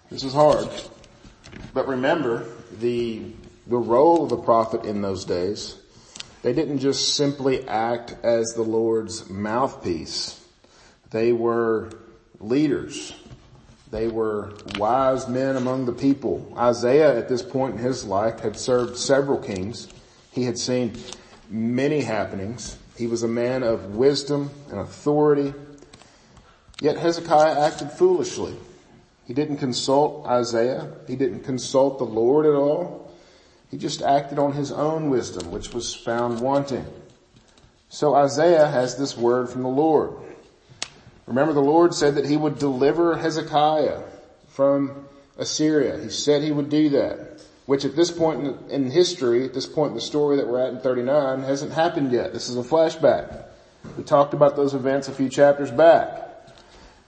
This 0.10 0.24
is 0.24 0.34
hard, 0.34 0.70
but 1.74 1.88
remember 1.88 2.48
the, 2.80 3.22
the 3.68 3.78
role 3.78 4.24
of 4.24 4.30
the 4.30 4.38
prophet 4.38 4.86
in 4.86 5.02
those 5.02 5.26
days. 5.26 5.78
They 6.42 6.54
didn't 6.54 6.80
just 6.80 7.16
simply 7.16 7.68
act 7.68 8.16
as 8.24 8.54
the 8.56 8.64
Lord's 8.64 9.30
mouthpiece. 9.30 10.47
They 11.10 11.32
were 11.32 11.90
leaders. 12.40 13.14
They 13.92 14.08
were 14.08 14.54
wise 14.78 15.28
men 15.28 15.56
among 15.56 15.86
the 15.86 15.94
people. 15.94 16.54
Isaiah 16.58 17.18
at 17.18 17.30
this 17.30 17.42
point 17.42 17.76
in 17.76 17.82
his 17.82 18.04
life 18.04 18.42
had 18.42 18.58
served 18.58 18.98
several 18.98 19.40
kings. 19.40 19.88
He 20.32 20.44
had 20.44 20.58
seen 20.58 20.98
many 21.50 22.02
happenings. 22.02 22.78
He 22.98 23.08
was 23.08 23.24
a 23.24 23.28
man 23.28 23.64
of 23.64 23.96
wisdom 23.96 24.50
and 24.70 24.80
authority. 24.80 25.54
Yet 26.82 26.98
Hezekiah 26.98 27.60
acted 27.60 27.92
foolishly. 27.92 28.56
He 29.26 29.34
didn't 29.34 29.58
consult 29.58 30.28
Isaiah. 30.28 30.92
He 31.08 31.16
didn't 31.16 31.44
consult 31.44 31.98
the 31.98 32.06
Lord 32.06 32.46
at 32.46 32.54
all. 32.54 33.12
He 33.72 33.78
just 33.78 34.02
acted 34.02 34.40
on 34.40 34.54
his 34.54 34.72
own 34.72 35.10
wisdom, 35.10 35.52
which 35.52 35.74
was 35.74 35.94
found 35.94 36.40
wanting. 36.40 36.86
So 37.90 38.16
Isaiah 38.16 38.68
has 38.68 38.98
this 38.98 39.18
word 39.18 39.50
from 39.50 39.64
the 39.64 39.70
Lord. 39.70 40.14
Remember 41.28 41.54
the 41.54 41.62
Lord 41.62 41.94
said 41.94 42.16
that 42.16 42.26
he 42.26 42.38
would 42.38 42.58
deliver 42.58 43.18
Hezekiah 43.18 44.02
from 44.48 45.06
Assyria. 45.38 46.00
He 46.02 46.10
said 46.10 46.42
he 46.42 46.54
would 46.54 46.70
do 46.70 46.90
that, 46.90 47.42
which 47.66 47.84
at 47.84 47.98
this 47.98 48.10
point 48.10 48.72
in, 48.72 48.90
history, 48.90 49.44
at 49.44 49.54
this 49.54 49.66
point 49.66 49.90
in 49.90 49.96
the 49.96 50.02
story 50.02 50.38
that 50.38 50.48
we're 50.48 50.66
at 50.66 50.74
in 50.74 50.80
39, 50.80 51.44
hasn't 51.44 51.74
happened 51.74 52.14
yet. 52.14 52.32
This 52.32 52.48
is 52.48 52.56
a 52.56 52.64
flashback. 52.64 53.46
We 53.98 54.04
talked 54.04 54.34
about 54.34 54.56
those 54.56 54.74
events 54.74 55.10
a 55.10 55.12
few 55.12 55.28
chapters 55.28 55.70
back, 55.70 56.30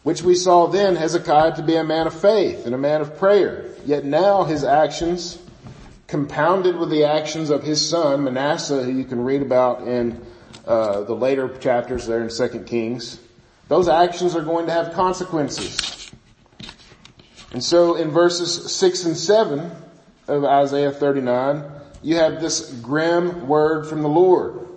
which 0.04 0.22
we 0.22 0.36
saw 0.36 0.68
then 0.68 0.98
Hezekiah 0.98 1.56
to 1.56 1.64
be 1.64 1.76
a 1.76 1.84
man 1.84 2.06
of 2.06 2.20
faith 2.20 2.66
and 2.66 2.76
a 2.76 2.78
man 2.78 3.00
of 3.00 3.18
prayer. 3.18 3.74
Yet 3.86 4.04
now 4.04 4.44
his 4.44 4.66
actions, 4.66 5.38
compounded 6.08 6.78
with 6.78 6.90
the 6.90 7.06
actions 7.06 7.50
of 7.50 7.64
his 7.64 7.90
son 7.90 8.26
Manasseh, 8.26 8.84
who 8.84 8.92
you 8.92 9.06
can 9.06 9.24
read 9.24 9.42
about 9.42 9.88
in 9.88 10.26
uh, 10.68 11.02
the 11.02 11.16
later 11.16 11.48
chapters 11.60 12.06
there 12.06 12.22
in 12.22 12.30
Second 12.30 12.66
Kings, 12.66 13.18
those 13.70 13.88
actions 13.88 14.36
are 14.36 14.42
going 14.42 14.66
to 14.66 14.74
have 14.74 14.94
consequences. 14.94 16.12
And 17.52 17.64
so 17.64 17.96
in 17.96 18.10
verses 18.10 18.76
6 18.76 19.06
and 19.06 19.18
7 19.18 19.72
of 20.28 20.44
Isaiah 20.44 20.92
39, 20.92 21.64
you 22.02 22.16
have 22.16 22.42
this 22.42 22.74
grim 22.82 23.48
word 23.48 23.88
from 23.88 24.02
the 24.02 24.10
Lord. 24.10 24.68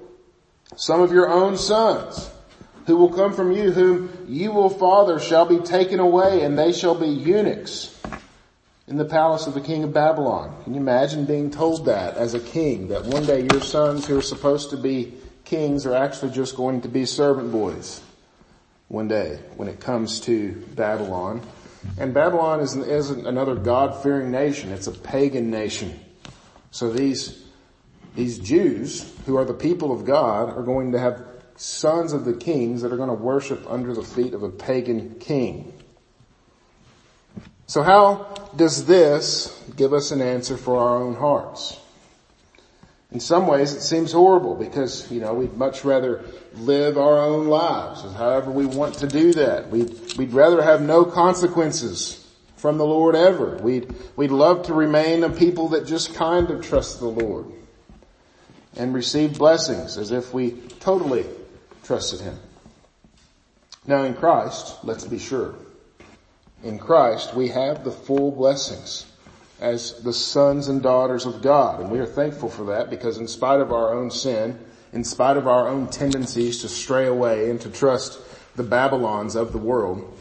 Some 0.77 1.01
of 1.01 1.11
your 1.11 1.29
own 1.29 1.57
sons 1.57 2.31
who 2.87 2.97
will 2.97 3.13
come 3.13 3.33
from 3.33 3.53
you 3.53 3.71
whom 3.71 4.27
you 4.29 4.53
will 4.53 4.71
father 4.71 5.19
shall 5.19 5.47
be 5.47 5.59
taken 5.59 5.99
away 5.99 6.43
and 6.43 6.59
they 6.59 6.73
shall 6.73 6.95
be 6.95 7.07
eunuchs 7.07 7.99
in 8.89 8.97
the 8.97 9.05
palace 9.05 9.47
of 9.47 9.55
the 9.55 9.61
king 9.61 9.85
of 9.85 9.93
Babylon. 9.93 10.55
Can 10.65 10.75
you 10.75 10.81
imagine 10.81 11.25
being 11.25 11.51
told 11.51 11.87
that 11.87 12.17
as 12.17 12.35
a 12.35 12.41
king 12.41 12.89
that 12.89 13.05
one 13.05 13.25
day 13.25 13.47
your 13.51 13.61
sons 13.61 14.07
who 14.07 14.19
are 14.19 14.23
supposed 14.23 14.71
to 14.71 14.77
be 14.77 15.15
kings 15.45 15.87
are 15.87 15.95
actually 15.95 16.33
just 16.33 16.57
going 16.57 16.81
to 16.83 16.89
be 16.89 17.07
servant 17.07 17.53
boys? 17.53 18.03
One 18.93 19.09
day 19.09 19.41
when 19.57 19.69
it 19.69 19.81
comes 19.81 20.21
to 20.21 20.53
Babylon. 20.75 21.41
And 21.97 22.13
Babylon 22.13 22.61
is, 22.61 22.77
isn't 22.77 23.27
another 23.27 23.55
God-fearing 23.55 24.31
nation. 24.31 24.71
It's 24.71 24.87
a 24.87 24.93
pagan 24.93 25.51
nation. 25.51 25.99
So 26.71 26.93
these, 26.93 27.43
these 28.15 28.39
Jews, 28.39 29.11
who 29.25 29.37
are 29.39 29.47
the 29.47 29.55
people 29.55 29.93
of 29.93 30.05
God, 30.05 30.51
are 30.51 30.63
going 30.63 30.93
to 30.93 30.99
have 30.99 31.25
sons 31.57 32.13
of 32.13 32.27
the 32.27 32.35
kings 32.35 32.83
that 32.83 32.93
are 32.93 32.99
going 32.99 33.09
to 33.09 33.15
worship 33.15 33.65
under 33.67 33.95
the 33.95 34.03
feet 34.03 34.35
of 34.35 34.43
a 34.43 34.51
pagan 34.51 35.17
king. 35.19 35.73
So 37.67 37.83
how 37.83 38.51
does 38.57 38.85
this 38.85 39.59
give 39.75 39.95
us 39.95 40.11
an 40.11 40.21
answer 40.21 40.59
for 40.59 40.77
our 40.79 41.03
own 41.03 41.15
hearts? 41.15 41.81
In 43.13 43.21
some 43.21 43.47
ways 43.47 43.75
it 43.75 43.83
seems 43.83 44.13
horrible 44.13 44.55
because, 44.55 45.11
you 45.11 45.21
know, 45.21 45.35
we'd 45.35 45.57
much 45.57 45.85
rather 45.85 46.25
live 46.55 46.97
our 46.97 47.19
own 47.19 47.49
lives 47.49 48.03
however 48.15 48.51
we 48.51 48.65
want 48.65 48.95
to 48.97 49.07
do 49.07 49.33
that. 49.35 49.69
We'd, 49.69 50.17
we'd 50.17 50.33
rather 50.33 50.63
have 50.63 50.81
no 50.81 51.05
consequences 51.05 52.27
from 52.57 52.79
the 52.79 52.87
Lord 52.87 53.15
ever. 53.15 53.59
We'd, 53.59 53.95
we'd 54.17 54.31
love 54.31 54.67
to 54.67 54.75
remain 54.75 55.25
a 55.25 55.31
people 55.31 55.71
that 55.71 55.87
just 55.87 56.15
kind 56.15 56.51
of 56.51 56.65
trust 56.65 57.01
the 57.01 57.09
Lord 57.09 57.47
and 58.77 58.95
receive 58.95 59.37
blessings 59.37 59.99
as 59.99 60.11
if 60.11 60.33
we 60.33 60.53
totally 60.81 61.27
trusted 61.83 62.21
Him. 62.21 62.39
Now 63.87 64.05
in 64.05 64.15
Christ, 64.15 64.77
let's 64.85 65.05
be 65.05 65.19
sure, 65.19 65.55
in 66.63 66.79
Christ 66.79 67.35
we 67.35 67.49
have 67.49 67.85
the 67.85 67.91
full 67.91 68.31
blessings 68.31 69.12
as 69.63 70.03
the 70.03 70.13
sons 70.13 70.69
and 70.69 70.83
daughters 70.83 71.25
of 71.25 71.41
God. 71.41 71.81
And 71.81 71.91
we 71.91 72.01
are 72.01 72.07
thankful 72.07 72.51
for 72.51 72.65
that 72.67 72.91
because 72.91 73.19
in 73.19 73.29
spite 73.29 73.61
of 73.61 73.73
our 73.73 73.95
own 73.95 74.11
sin, 74.11 74.59
in 74.93 75.05
spite 75.05 75.37
of 75.37 75.47
our 75.47 75.69
own 75.69 75.87
tendencies 75.89 76.61
to 76.61 76.69
stray 76.69 77.07
away 77.07 77.49
and 77.49 77.61
to 77.61 77.71
trust 77.71 78.19
the 78.57 78.63
Babylons 78.63 79.37
of 79.37 79.53
the 79.53 79.59
world, 79.59 80.19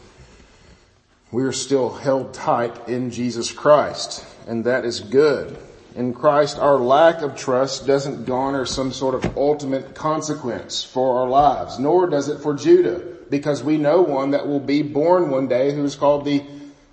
we 1.32 1.42
are 1.42 1.52
still 1.52 1.92
held 1.92 2.32
tight 2.32 2.88
in 2.88 3.10
Jesus 3.10 3.50
Christ. 3.50 4.24
And 4.46 4.64
that 4.64 4.84
is 4.84 5.00
good. 5.00 5.58
In 5.94 6.14
Christ, 6.14 6.58
our 6.58 6.76
lack 6.76 7.20
of 7.20 7.36
trust 7.36 7.86
doesn't 7.86 8.24
garner 8.24 8.64
some 8.64 8.92
sort 8.92 9.14
of 9.14 9.36
ultimate 9.36 9.94
consequence 9.94 10.84
for 10.84 11.20
our 11.20 11.28
lives, 11.28 11.78
nor 11.78 12.06
does 12.06 12.28
it 12.28 12.40
for 12.40 12.54
Judah, 12.54 13.02
because 13.28 13.62
we 13.62 13.76
know 13.76 14.00
one 14.00 14.30
that 14.30 14.46
will 14.46 14.60
be 14.60 14.82
born 14.82 15.30
one 15.30 15.48
day 15.48 15.74
who 15.74 15.84
is 15.84 15.94
called 15.94 16.24
the 16.24 16.42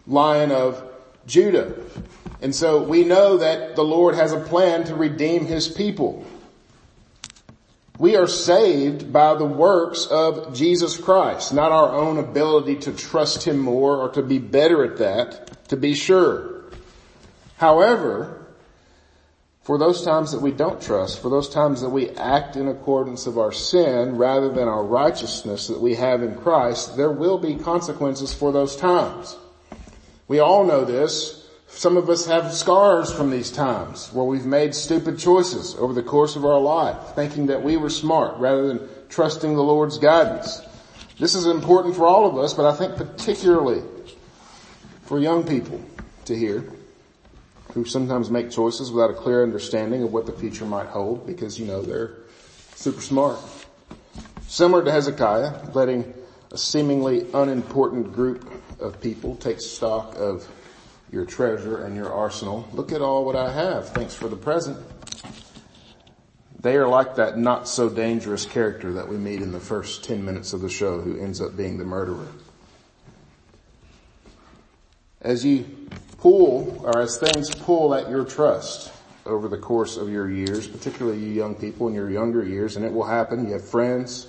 Lion 0.06 0.52
of 0.52 0.84
Judah. 1.28 1.74
And 2.42 2.56
so 2.56 2.84
we 2.84 3.04
know 3.04 3.38
that 3.38 3.76
the 3.76 3.84
Lord 3.84 4.16
has 4.16 4.32
a 4.32 4.40
plan 4.40 4.86
to 4.86 4.96
redeem 4.96 5.46
His 5.46 5.68
people. 5.68 6.26
We 7.98 8.16
are 8.16 8.28
saved 8.28 9.12
by 9.12 9.36
the 9.36 9.46
works 9.46 10.06
of 10.06 10.54
Jesus 10.54 10.98
Christ, 10.98 11.54
not 11.54 11.74
our 11.74 11.94
own 11.94 12.18
ability 12.18 12.78
to 12.78 12.94
trust 12.94 13.46
Him 13.46 13.60
more 13.60 13.98
or 13.98 14.10
to 14.12 14.22
be 14.22 14.40
better 14.40 14.86
at 14.86 14.98
that, 15.00 15.68
to 15.68 15.76
be 15.76 15.94
sure. 15.94 16.64
However, 17.58 18.40
for 19.64 19.78
those 19.78 20.06
times 20.06 20.32
that 20.32 20.42
we 20.42 20.52
don't 20.52 20.82
trust, 20.82 21.22
for 21.22 21.30
those 21.30 21.50
times 21.50 21.82
that 21.82 21.90
we 21.90 22.10
act 22.12 22.56
in 22.56 22.70
accordance 22.70 23.28
of 23.28 23.38
our 23.38 23.52
sin 23.52 24.16
rather 24.18 24.50
than 24.50 24.70
our 24.70 24.84
righteousness 24.84 25.68
that 25.68 25.82
we 25.82 25.96
have 25.96 26.24
in 26.24 26.36
Christ, 26.38 26.96
there 26.96 27.12
will 27.12 27.38
be 27.38 27.56
consequences 27.56 28.34
for 28.34 28.54
those 28.54 28.78
times. 28.78 29.38
We 30.30 30.40
all 30.40 30.64
know 30.64 30.86
this 30.86 31.39
some 31.70 31.98
of 31.98 32.10
us 32.10 32.26
have 32.26 32.52
scars 32.52 33.14
from 33.14 33.30
these 33.30 33.52
times 33.52 34.12
where 34.12 34.26
we've 34.26 34.46
made 34.46 34.76
stupid 34.76 35.18
choices 35.18 35.76
over 35.76 35.94
the 35.94 36.04
course 36.04 36.36
of 36.36 36.44
our 36.44 36.60
life, 36.60 37.16
thinking 37.16 37.48
that 37.48 37.64
we 37.64 37.78
were 37.78 37.90
smart 37.90 38.38
rather 38.38 38.68
than 38.68 38.90
trusting 39.08 39.56
the 39.56 39.64
Lord's 39.64 39.98
guidance. 39.98 40.62
This 41.20 41.36
is 41.36 41.46
important 41.46 41.96
for 41.96 42.06
all 42.06 42.26
of 42.26 42.38
us, 42.38 42.54
but 42.54 42.66
I 42.66 42.76
think 42.76 42.96
particularly 42.96 43.84
for 45.04 45.20
young 45.20 45.46
people 45.46 45.82
to 46.26 46.36
hear 46.36 46.72
who 47.74 47.86
sometimes 47.86 48.32
make 48.32 48.50
choices 48.50 48.92
without 48.92 49.12
a 49.12 49.14
clear 49.14 49.44
understanding 49.44 50.04
of 50.04 50.12
what 50.12 50.26
the 50.26 50.32
future 50.34 50.66
might 50.66 50.88
hold 50.88 51.26
because, 51.28 51.60
you 51.60 51.66
know, 51.66 51.82
they're 51.82 52.14
super 52.76 53.02
smart. 53.02 53.38
Similar 54.48 54.84
to 54.86 54.92
Hezekiah, 54.92 55.72
letting 55.74 56.14
a 56.52 56.58
seemingly 56.58 57.28
unimportant 57.34 58.12
group 58.12 58.52
of 58.80 59.00
people 59.00 59.36
take 59.36 59.62
stock 59.62 60.16
of 60.18 60.48
your 61.12 61.26
treasure 61.26 61.84
and 61.84 61.96
your 61.96 62.12
arsenal. 62.14 62.68
Look 62.74 62.92
at 62.92 63.02
all 63.02 63.26
what 63.26 63.36
I 63.36 63.52
have. 63.52 63.90
Thanks 63.90 64.14
for 64.14 64.28
the 64.28 64.36
present. 64.36 64.78
They 66.62 66.76
are 66.76 66.88
like 66.88 67.16
that 67.16 67.38
not 67.38 67.68
so 67.68 67.90
dangerous 67.90 68.46
character 68.46 68.94
that 68.94 69.08
we 69.08 69.18
meet 69.18 69.42
in 69.42 69.52
the 69.52 69.60
first 69.60 70.04
10 70.04 70.24
minutes 70.24 70.52
of 70.52 70.62
the 70.62 70.70
show 70.70 71.00
who 71.00 71.18
ends 71.20 71.40
up 71.40 71.56
being 71.56 71.78
the 71.78 71.86
murderer. 71.86 72.28
As 75.22 75.46
you 75.46 75.66
pull, 76.18 76.82
or 76.84 77.00
as 77.00 77.18
things 77.18 77.50
pull 77.50 77.96
at 77.96 78.10
your 78.10 78.26
trust 78.26 78.92
over 79.26 79.48
the 79.48 79.58
course 79.58 79.96
of 79.96 80.10
your 80.10 80.30
years, 80.30 80.68
particularly 80.68 81.20
you 81.20 81.32
young 81.32 81.56
people 81.56 81.88
in 81.88 81.94
your 81.94 82.10
younger 82.10 82.44
years, 82.44 82.76
and 82.76 82.86
it 82.86 82.92
will 82.92 83.06
happen. 83.06 83.46
You 83.46 83.54
have 83.54 83.68
friends, 83.68 84.28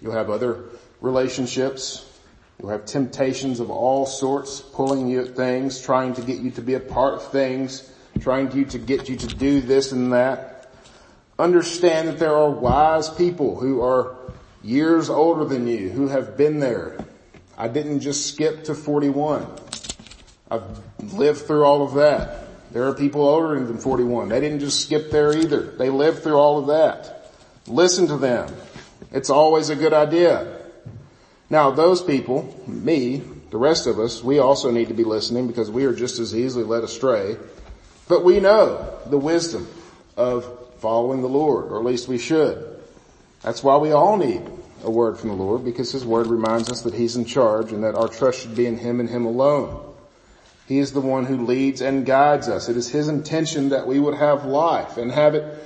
you'll 0.00 0.12
have 0.12 0.30
other 0.30 0.64
relationships, 1.00 2.15
You'll 2.58 2.70
have 2.70 2.86
temptations 2.86 3.60
of 3.60 3.70
all 3.70 4.06
sorts 4.06 4.60
pulling 4.60 5.08
you 5.08 5.22
at 5.22 5.36
things, 5.36 5.80
trying 5.80 6.14
to 6.14 6.22
get 6.22 6.38
you 6.38 6.50
to 6.52 6.62
be 6.62 6.74
a 6.74 6.80
part 6.80 7.14
of 7.14 7.30
things, 7.30 7.92
trying 8.20 8.48
to, 8.50 8.64
to 8.64 8.78
get 8.78 9.08
you 9.08 9.16
to 9.16 9.26
do 9.26 9.60
this 9.60 9.92
and 9.92 10.12
that. 10.12 10.70
Understand 11.38 12.08
that 12.08 12.18
there 12.18 12.34
are 12.34 12.48
wise 12.48 13.10
people 13.10 13.60
who 13.60 13.82
are 13.82 14.16
years 14.62 15.10
older 15.10 15.44
than 15.44 15.66
you, 15.66 15.90
who 15.90 16.08
have 16.08 16.36
been 16.36 16.60
there. 16.60 16.96
I 17.58 17.68
didn't 17.68 18.00
just 18.00 18.26
skip 18.26 18.64
to 18.64 18.74
41. 18.74 19.46
I've 20.50 20.62
lived 21.12 21.42
through 21.42 21.64
all 21.64 21.82
of 21.82 21.94
that. 21.94 22.44
There 22.72 22.86
are 22.88 22.94
people 22.94 23.22
older 23.22 23.58
than 23.64 23.78
41. 23.78 24.28
They 24.28 24.40
didn't 24.40 24.60
just 24.60 24.80
skip 24.80 25.10
there 25.10 25.36
either. 25.36 25.62
They 25.62 25.90
lived 25.90 26.22
through 26.22 26.36
all 26.36 26.58
of 26.58 26.66
that. 26.68 27.32
Listen 27.66 28.06
to 28.08 28.16
them. 28.16 28.54
It's 29.12 29.30
always 29.30 29.70
a 29.70 29.76
good 29.76 29.92
idea. 29.92 30.55
Now 31.48 31.70
those 31.70 32.02
people, 32.02 32.62
me, 32.66 33.22
the 33.50 33.58
rest 33.58 33.86
of 33.86 34.00
us, 34.00 34.22
we 34.22 34.38
also 34.38 34.70
need 34.70 34.88
to 34.88 34.94
be 34.94 35.04
listening 35.04 35.46
because 35.46 35.70
we 35.70 35.84
are 35.84 35.94
just 35.94 36.18
as 36.18 36.34
easily 36.34 36.64
led 36.64 36.82
astray. 36.82 37.36
But 38.08 38.24
we 38.24 38.40
know 38.40 38.98
the 39.06 39.18
wisdom 39.18 39.68
of 40.16 40.46
following 40.80 41.22
the 41.22 41.28
Lord, 41.28 41.66
or 41.66 41.78
at 41.78 41.84
least 41.84 42.08
we 42.08 42.18
should. 42.18 42.80
That's 43.42 43.62
why 43.62 43.76
we 43.76 43.92
all 43.92 44.16
need 44.16 44.42
a 44.82 44.90
word 44.90 45.18
from 45.18 45.30
the 45.30 45.36
Lord 45.36 45.64
because 45.64 45.92
His 45.92 46.04
word 46.04 46.26
reminds 46.26 46.70
us 46.70 46.82
that 46.82 46.94
He's 46.94 47.16
in 47.16 47.24
charge 47.24 47.72
and 47.72 47.84
that 47.84 47.94
our 47.94 48.08
trust 48.08 48.40
should 48.40 48.56
be 48.56 48.66
in 48.66 48.78
Him 48.78 49.00
and 49.00 49.08
Him 49.08 49.24
alone. 49.24 49.82
He 50.66 50.78
is 50.78 50.92
the 50.92 51.00
one 51.00 51.26
who 51.26 51.46
leads 51.46 51.80
and 51.80 52.04
guides 52.04 52.48
us. 52.48 52.68
It 52.68 52.76
is 52.76 52.88
His 52.88 53.08
intention 53.08 53.68
that 53.68 53.86
we 53.86 54.00
would 54.00 54.14
have 54.14 54.44
life 54.44 54.96
and 54.96 55.12
have 55.12 55.34
it 55.34 55.64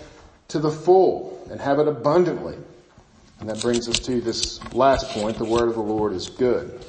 to 0.49 0.59
the 0.59 0.71
full 0.71 1.47
and 1.51 1.61
have 1.61 1.79
it 1.79 1.89
abundantly. 1.89 2.57
And 3.41 3.49
that 3.49 3.61
brings 3.63 3.89
us 3.89 3.99
to 4.01 4.21
this 4.21 4.63
last 4.75 5.09
point. 5.09 5.39
The 5.39 5.45
word 5.45 5.69
of 5.69 5.75
the 5.75 5.81
Lord 5.81 6.13
is 6.13 6.29
good. 6.29 6.85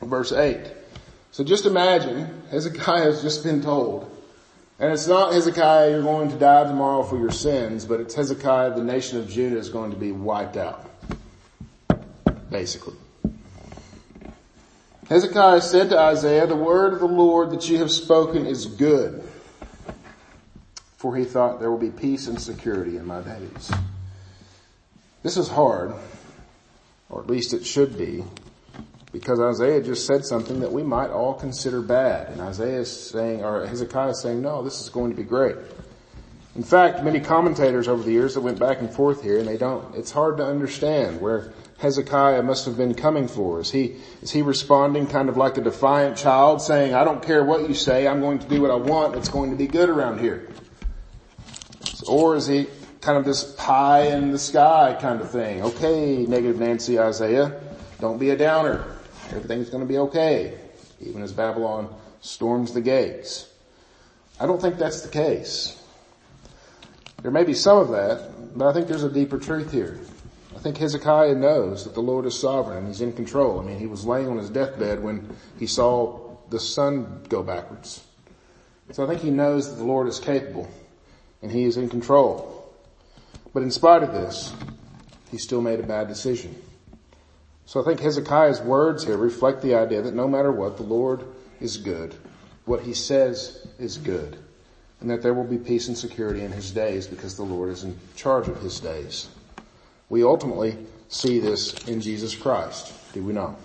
Verse 0.00 0.32
8. 0.32 0.72
So 1.32 1.42
just 1.42 1.66
imagine 1.66 2.42
Hezekiah 2.50 3.04
has 3.04 3.22
just 3.22 3.42
been 3.42 3.62
told, 3.62 4.08
and 4.78 4.92
it's 4.92 5.06
not 5.06 5.32
Hezekiah, 5.32 5.90
you're 5.90 6.02
going 6.02 6.30
to 6.30 6.38
die 6.38 6.64
tomorrow 6.64 7.02
for 7.02 7.18
your 7.18 7.30
sins, 7.30 7.84
but 7.86 8.00
it's 8.00 8.14
Hezekiah, 8.14 8.74
the 8.74 8.84
nation 8.84 9.18
of 9.18 9.28
Judah 9.28 9.56
is 9.56 9.70
going 9.70 9.92
to 9.92 9.96
be 9.96 10.12
wiped 10.12 10.56
out. 10.56 10.90
Basically. 12.50 12.94
Hezekiah 15.08 15.62
said 15.62 15.90
to 15.90 15.98
Isaiah, 15.98 16.46
the 16.46 16.56
word 16.56 16.92
of 16.92 17.00
the 17.00 17.06
Lord 17.06 17.50
that 17.50 17.68
you 17.68 17.78
have 17.78 17.90
spoken 17.90 18.46
is 18.46 18.66
good. 18.66 19.26
For 20.96 21.16
he 21.16 21.24
thought 21.24 21.60
there 21.60 21.70
will 21.70 21.78
be 21.78 21.90
peace 21.90 22.28
and 22.28 22.40
security 22.40 22.98
in 22.98 23.06
my 23.06 23.22
days. 23.22 23.72
This 25.22 25.36
is 25.36 25.48
hard, 25.48 25.94
or 27.08 27.20
at 27.20 27.28
least 27.28 27.54
it 27.54 27.64
should 27.64 27.96
be, 27.96 28.24
because 29.12 29.38
Isaiah 29.38 29.80
just 29.80 30.06
said 30.06 30.24
something 30.24 30.60
that 30.60 30.72
we 30.72 30.82
might 30.82 31.10
all 31.10 31.34
consider 31.34 31.80
bad. 31.80 32.30
And 32.30 32.40
Isaiah 32.40 32.80
is 32.80 32.90
saying, 33.10 33.44
or 33.44 33.64
Hezekiah 33.66 34.10
is 34.10 34.20
saying, 34.20 34.42
no, 34.42 34.62
this 34.62 34.80
is 34.80 34.88
going 34.88 35.10
to 35.10 35.16
be 35.16 35.22
great. 35.22 35.56
In 36.56 36.62
fact, 36.62 37.04
many 37.04 37.20
commentators 37.20 37.88
over 37.88 38.02
the 38.02 38.10
years 38.10 38.34
that 38.34 38.40
went 38.40 38.58
back 38.58 38.80
and 38.80 38.92
forth 38.92 39.22
here, 39.22 39.38
and 39.38 39.46
they 39.46 39.56
don't, 39.56 39.94
it's 39.94 40.10
hard 40.10 40.38
to 40.38 40.44
understand 40.44 41.20
where 41.20 41.52
Hezekiah 41.78 42.42
must 42.42 42.64
have 42.66 42.76
been 42.76 42.94
coming 42.94 43.28
for? 43.28 43.60
Is 43.60 43.70
he, 43.70 43.96
is 44.22 44.30
he 44.30 44.42
responding 44.42 45.06
kind 45.06 45.28
of 45.28 45.36
like 45.36 45.56
a 45.56 45.60
defiant 45.60 46.16
child 46.16 46.60
saying, 46.60 46.94
I 46.94 47.04
don't 47.04 47.22
care 47.22 47.44
what 47.44 47.68
you 47.68 47.74
say, 47.74 48.06
I'm 48.06 48.20
going 48.20 48.38
to 48.40 48.48
do 48.48 48.60
what 48.60 48.70
I 48.70 48.76
want, 48.76 49.14
it's 49.14 49.28
going 49.28 49.50
to 49.50 49.56
be 49.56 49.66
good 49.66 49.88
around 49.88 50.20
here? 50.20 50.48
Or 52.06 52.36
is 52.36 52.46
he 52.46 52.66
kind 53.02 53.18
of 53.18 53.24
this 53.24 53.52
pie 53.54 54.06
in 54.06 54.30
the 54.30 54.38
sky 54.38 54.96
kind 55.00 55.20
of 55.20 55.30
thing? 55.30 55.62
Okay, 55.62 56.24
negative 56.26 56.58
Nancy 56.58 56.98
Isaiah, 56.98 57.60
don't 58.00 58.18
be 58.18 58.30
a 58.30 58.36
downer. 58.36 58.84
Everything's 59.30 59.68
going 59.68 59.82
to 59.82 59.88
be 59.88 59.98
okay, 59.98 60.58
even 61.00 61.22
as 61.22 61.32
Babylon 61.32 61.94
storms 62.20 62.72
the 62.72 62.80
gates. 62.80 63.52
I 64.40 64.46
don't 64.46 64.60
think 64.60 64.78
that's 64.78 65.02
the 65.02 65.08
case. 65.08 65.78
There 67.22 67.30
may 67.30 67.44
be 67.44 67.54
some 67.54 67.78
of 67.78 67.90
that, 67.90 68.56
but 68.56 68.68
I 68.68 68.72
think 68.72 68.88
there's 68.88 69.04
a 69.04 69.12
deeper 69.12 69.38
truth 69.38 69.72
here. 69.72 69.98
I 70.54 70.58
think 70.58 70.76
Hezekiah 70.76 71.34
knows 71.34 71.84
that 71.84 71.94
the 71.94 72.00
Lord 72.00 72.24
is 72.26 72.38
sovereign 72.38 72.78
and 72.78 72.86
he's 72.86 73.00
in 73.00 73.12
control. 73.12 73.58
I 73.58 73.64
mean, 73.64 73.78
he 73.78 73.86
was 73.86 74.04
laying 74.04 74.28
on 74.28 74.38
his 74.38 74.50
deathbed 74.50 75.02
when 75.02 75.28
he 75.58 75.66
saw 75.66 76.36
the 76.50 76.60
sun 76.60 77.24
go 77.28 77.42
backwards. 77.42 78.04
So 78.92 79.04
I 79.04 79.08
think 79.08 79.22
he 79.22 79.30
knows 79.30 79.70
that 79.70 79.76
the 79.76 79.84
Lord 79.84 80.06
is 80.08 80.20
capable 80.20 80.68
and 81.40 81.50
he 81.50 81.64
is 81.64 81.76
in 81.76 81.88
control. 81.88 82.61
But 83.52 83.62
in 83.62 83.70
spite 83.70 84.02
of 84.02 84.12
this, 84.12 84.52
he 85.30 85.38
still 85.38 85.60
made 85.60 85.80
a 85.80 85.86
bad 85.86 86.08
decision. 86.08 86.54
So 87.66 87.80
I 87.80 87.84
think 87.84 88.00
Hezekiah's 88.00 88.60
words 88.60 89.04
here 89.04 89.16
reflect 89.16 89.62
the 89.62 89.74
idea 89.74 90.02
that 90.02 90.14
no 90.14 90.28
matter 90.28 90.52
what, 90.52 90.76
the 90.76 90.82
Lord 90.82 91.24
is 91.60 91.76
good. 91.76 92.14
What 92.64 92.82
he 92.82 92.94
says 92.94 93.66
is 93.78 93.98
good. 93.98 94.38
And 95.00 95.10
that 95.10 95.22
there 95.22 95.34
will 95.34 95.44
be 95.44 95.58
peace 95.58 95.88
and 95.88 95.96
security 95.96 96.42
in 96.42 96.52
his 96.52 96.70
days 96.70 97.06
because 97.06 97.36
the 97.36 97.42
Lord 97.42 97.70
is 97.70 97.84
in 97.84 97.98
charge 98.14 98.48
of 98.48 98.60
his 98.60 98.78
days. 98.78 99.28
We 100.08 100.22
ultimately 100.22 100.76
see 101.08 101.40
this 101.40 101.72
in 101.88 102.00
Jesus 102.00 102.34
Christ, 102.34 102.92
do 103.12 103.22
we 103.22 103.32
not? 103.32 103.56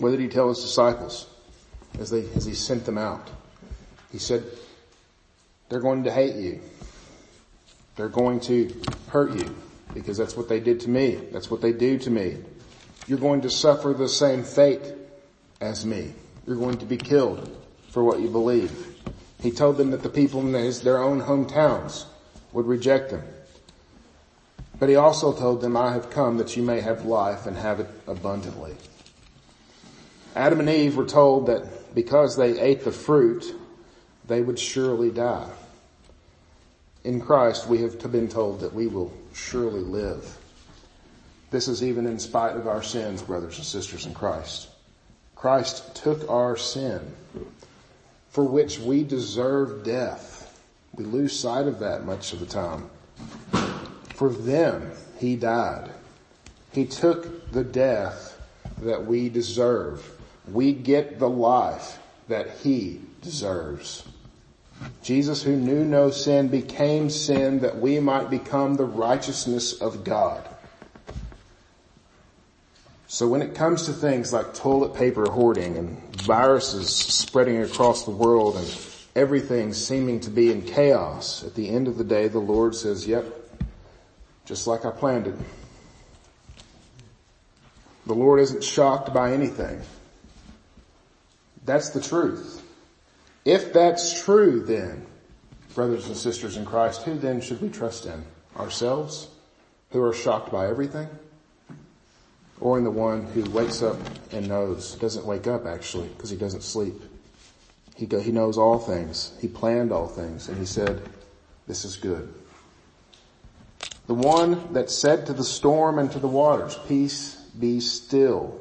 What 0.00 0.10
did 0.10 0.20
he 0.20 0.28
tell 0.28 0.48
his 0.48 0.60
disciples 0.60 1.26
as 1.98 2.10
they, 2.10 2.28
as 2.34 2.44
he 2.44 2.54
sent 2.54 2.84
them 2.84 2.98
out? 2.98 3.30
He 4.10 4.18
said, 4.18 4.44
they're 5.68 5.80
going 5.80 6.04
to 6.04 6.12
hate 6.12 6.36
you. 6.36 6.60
They're 7.96 8.08
going 8.08 8.40
to 8.40 8.74
hurt 9.08 9.32
you 9.34 9.54
because 9.92 10.16
that's 10.16 10.36
what 10.36 10.48
they 10.48 10.60
did 10.60 10.80
to 10.80 10.90
me. 10.90 11.14
That's 11.32 11.50
what 11.50 11.60
they 11.60 11.72
do 11.72 11.98
to 11.98 12.10
me. 12.10 12.38
You're 13.06 13.18
going 13.18 13.42
to 13.42 13.50
suffer 13.50 13.92
the 13.92 14.08
same 14.08 14.42
fate 14.42 14.94
as 15.60 15.86
me. 15.86 16.12
You're 16.46 16.56
going 16.56 16.78
to 16.78 16.86
be 16.86 16.96
killed 16.96 17.56
for 17.90 18.02
what 18.02 18.20
you 18.20 18.28
believe. 18.28 18.96
He 19.40 19.50
told 19.50 19.76
them 19.76 19.90
that 19.90 20.02
the 20.02 20.08
people 20.08 20.40
in 20.40 20.52
their 20.52 21.02
own 21.02 21.20
hometowns 21.22 22.06
would 22.52 22.66
reject 22.66 23.10
them. 23.10 23.22
But 24.78 24.88
he 24.88 24.96
also 24.96 25.32
told 25.32 25.60
them, 25.60 25.76
I 25.76 25.92
have 25.92 26.10
come 26.10 26.38
that 26.38 26.56
you 26.56 26.62
may 26.62 26.80
have 26.80 27.04
life 27.04 27.46
and 27.46 27.56
have 27.56 27.80
it 27.80 27.88
abundantly. 28.06 28.74
Adam 30.34 30.60
and 30.60 30.68
Eve 30.68 30.96
were 30.96 31.06
told 31.06 31.46
that 31.46 31.94
because 31.94 32.36
they 32.36 32.58
ate 32.58 32.84
the 32.84 32.90
fruit, 32.90 33.54
they 34.26 34.40
would 34.40 34.58
surely 34.58 35.10
die. 35.10 35.48
In 37.04 37.20
Christ, 37.20 37.68
we 37.68 37.82
have 37.82 37.98
been 38.10 38.28
told 38.28 38.60
that 38.60 38.74
we 38.74 38.86
will 38.86 39.12
surely 39.34 39.80
live. 39.80 40.38
This 41.50 41.68
is 41.68 41.84
even 41.84 42.06
in 42.06 42.18
spite 42.18 42.56
of 42.56 42.66
our 42.66 42.82
sins, 42.82 43.22
brothers 43.22 43.58
and 43.58 43.66
sisters 43.66 44.06
in 44.06 44.14
Christ. 44.14 44.68
Christ 45.36 45.94
took 45.94 46.28
our 46.30 46.56
sin 46.56 47.00
for 48.30 48.44
which 48.44 48.80
we 48.80 49.04
deserve 49.04 49.84
death. 49.84 50.60
We 50.94 51.04
lose 51.04 51.38
sight 51.38 51.66
of 51.66 51.78
that 51.80 52.04
much 52.04 52.32
of 52.32 52.40
the 52.40 52.46
time. 52.46 52.88
For 54.14 54.30
them, 54.30 54.90
he 55.18 55.36
died. 55.36 55.90
He 56.72 56.86
took 56.86 57.52
the 57.52 57.62
death 57.62 58.40
that 58.78 59.06
we 59.06 59.28
deserve. 59.28 60.10
We 60.50 60.72
get 60.72 61.18
the 61.18 61.28
life 61.28 61.98
that 62.28 62.58
he 62.62 63.00
deserves. 63.22 64.04
Jesus 65.02 65.42
who 65.42 65.54
knew 65.54 65.84
no 65.84 66.10
sin 66.10 66.48
became 66.48 67.10
sin 67.10 67.60
that 67.60 67.78
we 67.78 68.00
might 68.00 68.30
become 68.30 68.76
the 68.76 68.84
righteousness 68.84 69.80
of 69.80 70.02
God. 70.02 70.48
So 73.06 73.28
when 73.28 73.42
it 73.42 73.54
comes 73.54 73.84
to 73.86 73.92
things 73.92 74.32
like 74.32 74.54
toilet 74.54 74.94
paper 74.94 75.30
hoarding 75.30 75.76
and 75.76 76.16
viruses 76.22 76.88
spreading 76.88 77.62
across 77.62 78.04
the 78.04 78.10
world 78.10 78.56
and 78.56 78.86
everything 79.14 79.72
seeming 79.72 80.20
to 80.20 80.30
be 80.30 80.50
in 80.50 80.62
chaos, 80.62 81.44
at 81.44 81.54
the 81.54 81.68
end 81.68 81.86
of 81.86 81.98
the 81.98 82.02
day 82.02 82.26
the 82.26 82.40
Lord 82.40 82.74
says, 82.74 83.06
yep, 83.06 83.24
just 84.46 84.66
like 84.66 84.84
I 84.84 84.90
planned 84.90 85.26
it. 85.26 85.34
The 88.06 88.14
Lord 88.14 88.40
isn't 88.40 88.64
shocked 88.64 89.14
by 89.14 89.32
anything. 89.32 89.80
That's 91.64 91.90
the 91.90 92.00
truth. 92.00 92.63
If 93.44 93.72
that's 93.72 94.22
true 94.22 94.60
then, 94.60 95.06
brothers 95.74 96.06
and 96.06 96.16
sisters 96.16 96.56
in 96.56 96.64
Christ, 96.64 97.02
who 97.02 97.18
then 97.18 97.40
should 97.40 97.60
we 97.60 97.68
trust 97.68 98.06
in? 98.06 98.24
Ourselves, 98.56 99.28
who 99.90 100.02
are 100.02 100.14
shocked 100.14 100.50
by 100.50 100.68
everything? 100.68 101.08
Or 102.60 102.78
in 102.78 102.84
the 102.84 102.90
one 102.90 103.24
who 103.26 103.42
wakes 103.50 103.82
up 103.82 103.98
and 104.32 104.48
knows, 104.48 104.94
doesn't 104.94 105.26
wake 105.26 105.46
up 105.46 105.66
actually, 105.66 106.08
because 106.08 106.30
he 106.30 106.36
doesn't 106.36 106.62
sleep. 106.62 106.94
He, 107.96 108.06
go, 108.06 108.18
he 108.20 108.32
knows 108.32 108.56
all 108.56 108.78
things. 108.78 109.36
He 109.40 109.48
planned 109.48 109.92
all 109.92 110.08
things 110.08 110.48
and 110.48 110.56
he 110.56 110.66
said, 110.66 111.02
this 111.66 111.84
is 111.84 111.96
good. 111.96 112.32
The 114.06 114.14
one 114.14 114.72
that 114.72 114.90
said 114.90 115.26
to 115.26 115.32
the 115.32 115.44
storm 115.44 115.98
and 115.98 116.10
to 116.12 116.18
the 116.18 116.28
waters, 116.28 116.78
peace 116.86 117.36
be 117.58 117.80
still, 117.80 118.60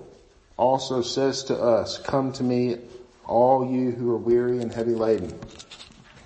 also 0.58 1.02
says 1.02 1.44
to 1.46 1.58
us, 1.58 1.98
come 1.98 2.32
to 2.34 2.44
me, 2.44 2.78
all 3.26 3.70
you 3.70 3.92
who 3.92 4.12
are 4.12 4.18
weary 4.18 4.60
and 4.60 4.72
heavy 4.72 4.96
laden. 4.96 5.38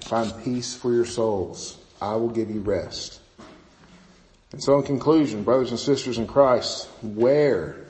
Find 0.02 0.34
peace 0.44 0.76
for 0.76 0.94
your 0.94 1.06
souls. 1.06 1.78
I 2.02 2.16
will 2.16 2.30
give 2.30 2.50
you 2.50 2.62
rest. 2.62 3.20
And 4.52 4.64
so 4.64 4.78
in 4.80 4.84
conclusion, 4.84 5.44
brothers 5.44 5.72
and 5.72 5.80
sisters 5.80 6.18
in 6.18 6.28
Christ, 6.28 6.88
where 7.02 7.88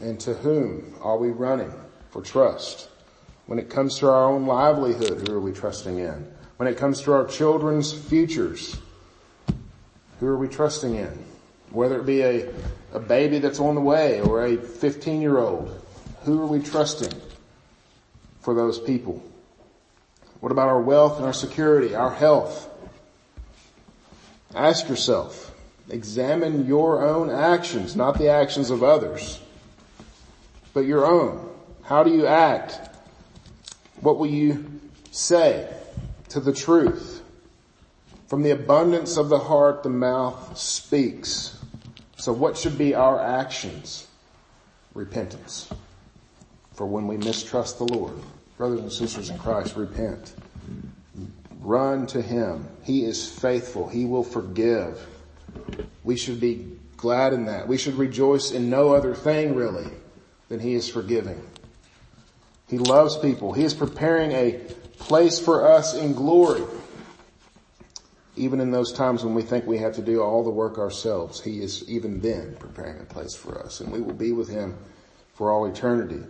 and 0.00 0.20
to 0.20 0.34
whom 0.34 0.94
are 1.00 1.16
we 1.16 1.30
running 1.30 1.72
for 2.10 2.22
trust? 2.22 2.88
When 3.46 3.58
it 3.58 3.70
comes 3.70 3.98
to 3.98 4.08
our 4.08 4.26
own 4.30 4.46
livelihood, 4.46 5.26
who 5.26 5.34
are 5.34 5.40
we 5.40 5.52
trusting 5.52 5.98
in? 5.98 6.26
When 6.56 6.68
it 6.68 6.76
comes 6.76 7.00
to 7.02 7.12
our 7.12 7.26
children's 7.26 7.92
futures, 7.92 8.76
who 10.20 10.26
are 10.26 10.36
we 10.36 10.48
trusting 10.48 10.94
in? 10.94 11.24
Whether 11.70 12.00
it 12.00 12.06
be 12.06 12.22
a, 12.22 12.52
a 12.92 13.00
baby 13.00 13.38
that's 13.38 13.60
on 13.60 13.74
the 13.74 13.80
way 13.80 14.20
or 14.20 14.44
a 14.44 14.56
15 14.56 15.20
year 15.20 15.38
old, 15.38 15.82
who 16.24 16.40
are 16.40 16.46
we 16.46 16.60
trusting 16.60 17.12
for 18.46 18.54
those 18.54 18.78
people? 18.78 19.20
What 20.38 20.52
about 20.52 20.68
our 20.68 20.80
wealth 20.80 21.16
and 21.16 21.26
our 21.26 21.32
security, 21.32 21.96
our 21.96 22.12
health? 22.12 22.68
Ask 24.54 24.88
yourself, 24.88 25.52
examine 25.90 26.64
your 26.64 27.04
own 27.04 27.28
actions, 27.28 27.96
not 27.96 28.18
the 28.18 28.28
actions 28.28 28.70
of 28.70 28.84
others, 28.84 29.40
but 30.74 30.86
your 30.86 31.04
own. 31.04 31.50
How 31.82 32.04
do 32.04 32.12
you 32.12 32.28
act? 32.28 32.78
What 34.00 34.16
will 34.16 34.28
you 34.28 34.80
say 35.10 35.68
to 36.28 36.38
the 36.38 36.52
truth? 36.52 37.24
From 38.28 38.44
the 38.44 38.52
abundance 38.52 39.16
of 39.16 39.28
the 39.28 39.40
heart, 39.40 39.82
the 39.82 39.88
mouth 39.88 40.56
speaks. 40.56 41.58
So 42.16 42.32
what 42.32 42.56
should 42.56 42.78
be 42.78 42.94
our 42.94 43.20
actions? 43.20 44.06
Repentance. 44.94 45.68
For 46.74 46.86
when 46.86 47.08
we 47.08 47.16
mistrust 47.16 47.78
the 47.78 47.92
Lord, 47.92 48.14
brothers 48.56 48.80
and 48.80 48.92
sisters 48.92 49.30
in 49.30 49.38
Christ, 49.38 49.76
repent. 49.76 50.34
Run 51.60 52.06
to 52.08 52.22
Him. 52.22 52.68
He 52.82 53.04
is 53.04 53.28
faithful. 53.28 53.88
He 53.88 54.04
will 54.04 54.24
forgive. 54.24 55.04
We 56.04 56.16
should 56.16 56.40
be 56.40 56.78
glad 56.96 57.32
in 57.32 57.46
that. 57.46 57.68
We 57.68 57.76
should 57.76 57.94
rejoice 57.94 58.52
in 58.52 58.70
no 58.70 58.94
other 58.94 59.14
thing 59.14 59.54
really 59.54 59.90
than 60.48 60.60
He 60.60 60.74
is 60.74 60.88
forgiving. 60.88 61.42
He 62.68 62.78
loves 62.78 63.16
people. 63.16 63.52
He 63.52 63.64
is 63.64 63.74
preparing 63.74 64.32
a 64.32 64.60
place 64.98 65.38
for 65.38 65.70
us 65.70 65.94
in 65.94 66.14
glory. 66.14 66.62
Even 68.36 68.60
in 68.60 68.70
those 68.70 68.92
times 68.92 69.24
when 69.24 69.34
we 69.34 69.42
think 69.42 69.66
we 69.66 69.78
have 69.78 69.94
to 69.94 70.02
do 70.02 70.20
all 70.20 70.44
the 70.44 70.50
work 70.50 70.78
ourselves, 70.78 71.40
He 71.40 71.62
is 71.62 71.88
even 71.88 72.20
then 72.20 72.56
preparing 72.58 73.00
a 73.00 73.04
place 73.04 73.34
for 73.34 73.58
us 73.58 73.80
and 73.80 73.90
we 73.90 74.00
will 74.00 74.14
be 74.14 74.32
with 74.32 74.48
Him 74.48 74.76
for 75.34 75.50
all 75.50 75.66
eternity. 75.66 76.22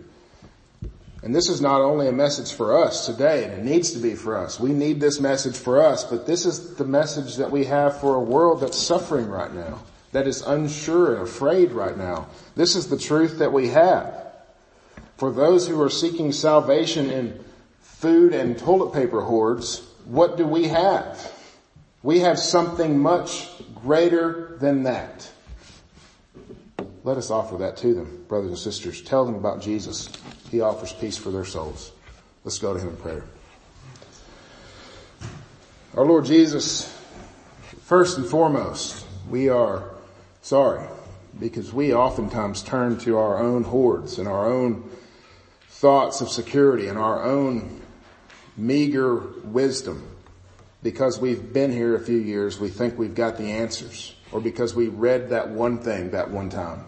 And 1.23 1.33
this 1.33 1.49
is 1.49 1.61
not 1.61 1.81
only 1.81 2.07
a 2.07 2.11
message 2.11 2.53
for 2.53 2.83
us 2.83 3.05
today, 3.05 3.43
and 3.43 3.53
it 3.53 3.63
needs 3.65 3.91
to 3.91 3.99
be 3.99 4.13
for 4.15 4.37
us. 4.37 4.59
We 4.59 4.71
need 4.71 4.99
this 4.99 5.19
message 5.19 5.57
for 5.57 5.83
us, 5.83 6.03
but 6.03 6.27
this 6.27 6.45
is 6.45 6.75
the 6.75 6.85
message 6.85 7.37
that 7.37 7.51
we 7.51 7.65
have 7.65 7.99
for 7.99 8.15
a 8.15 8.19
world 8.19 8.61
that's 8.61 8.77
suffering 8.77 9.27
right 9.27 9.53
now, 9.53 9.79
that 10.11 10.27
is 10.27 10.41
unsure 10.41 11.13
and 11.13 11.23
afraid 11.23 11.71
right 11.71 11.97
now. 11.97 12.27
This 12.55 12.75
is 12.75 12.87
the 12.87 12.99
truth 12.99 13.39
that 13.39 13.51
we 13.51 13.69
have. 13.69 14.25
For 15.17 15.31
those 15.31 15.67
who 15.67 15.81
are 15.81 15.89
seeking 15.89 16.31
salvation 16.31 17.09
in 17.09 17.43
food 17.81 18.33
and 18.33 18.57
toilet 18.57 18.93
paper 18.93 19.21
hoards, 19.21 19.81
what 20.05 20.37
do 20.37 20.45
we 20.45 20.67
have? 20.67 21.33
We 22.03 22.19
have 22.19 22.37
something 22.37 22.99
much 22.99 23.49
greater 23.81 24.55
than 24.59 24.83
that. 24.83 25.29
Let 27.03 27.17
us 27.17 27.31
offer 27.31 27.57
that 27.57 27.77
to 27.77 27.93
them, 27.93 28.25
brothers 28.27 28.49
and 28.49 28.59
sisters. 28.59 29.01
Tell 29.01 29.25
them 29.25 29.35
about 29.35 29.61
Jesus. 29.61 30.09
He 30.51 30.61
offers 30.61 30.93
peace 30.93 31.17
for 31.17 31.31
their 31.31 31.45
souls. 31.45 31.91
Let's 32.43 32.59
go 32.59 32.73
to 32.73 32.79
Him 32.79 32.89
in 32.89 32.97
prayer. 32.97 33.23
Our 35.95 36.05
Lord 36.05 36.25
Jesus, 36.25 36.93
first 37.83 38.17
and 38.17 38.27
foremost, 38.27 39.05
we 39.29 39.49
are 39.49 39.91
sorry 40.41 40.85
because 41.39 41.73
we 41.73 41.93
oftentimes 41.93 42.61
turn 42.61 42.97
to 42.99 43.17
our 43.17 43.39
own 43.39 43.63
hoards 43.63 44.19
and 44.19 44.27
our 44.27 44.51
own 44.51 44.89
thoughts 45.69 46.21
of 46.21 46.29
security 46.29 46.87
and 46.87 46.97
our 46.97 47.23
own 47.23 47.81
meager 48.55 49.15
wisdom. 49.43 50.03
Because 50.83 51.19
we've 51.19 51.53
been 51.53 51.71
here 51.71 51.95
a 51.95 51.99
few 51.99 52.17
years, 52.17 52.59
we 52.59 52.69
think 52.69 52.97
we've 52.97 53.15
got 53.15 53.37
the 53.37 53.51
answers 53.51 54.15
or 54.31 54.39
because 54.39 54.75
we 54.75 54.87
read 54.87 55.29
that 55.29 55.49
one 55.49 55.79
thing 55.79 56.11
that 56.11 56.29
one 56.29 56.49
time. 56.49 56.85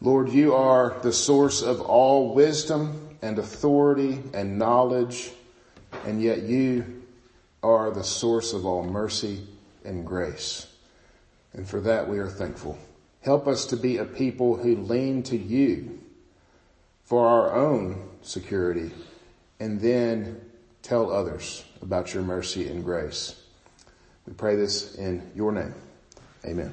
Lord, 0.00 0.30
you 0.30 0.54
are 0.54 0.98
the 1.02 1.12
source 1.12 1.62
of 1.62 1.80
all 1.80 2.34
wisdom 2.34 3.16
and 3.20 3.38
authority 3.38 4.22
and 4.32 4.58
knowledge, 4.58 5.30
and 6.06 6.22
yet 6.22 6.42
you 6.42 7.02
are 7.62 7.90
the 7.90 8.04
source 8.04 8.54
of 8.54 8.64
all 8.64 8.82
mercy 8.82 9.46
and 9.84 10.06
grace. 10.06 10.66
And 11.52 11.68
for 11.68 11.80
that 11.80 12.08
we 12.08 12.18
are 12.18 12.28
thankful. 12.28 12.78
Help 13.20 13.46
us 13.46 13.66
to 13.66 13.76
be 13.76 13.98
a 13.98 14.04
people 14.04 14.56
who 14.56 14.76
lean 14.76 15.22
to 15.24 15.36
you 15.36 15.98
for 17.04 17.26
our 17.26 17.54
own 17.54 18.08
security 18.22 18.90
and 19.58 19.80
then 19.80 20.40
tell 20.82 21.12
others 21.12 21.64
about 21.82 22.14
your 22.14 22.22
mercy 22.22 22.68
and 22.68 22.82
grace. 22.82 23.38
We 24.26 24.32
pray 24.32 24.56
this 24.56 24.94
in 24.94 25.30
your 25.34 25.52
name. 25.52 25.74
Amen. 26.46 26.72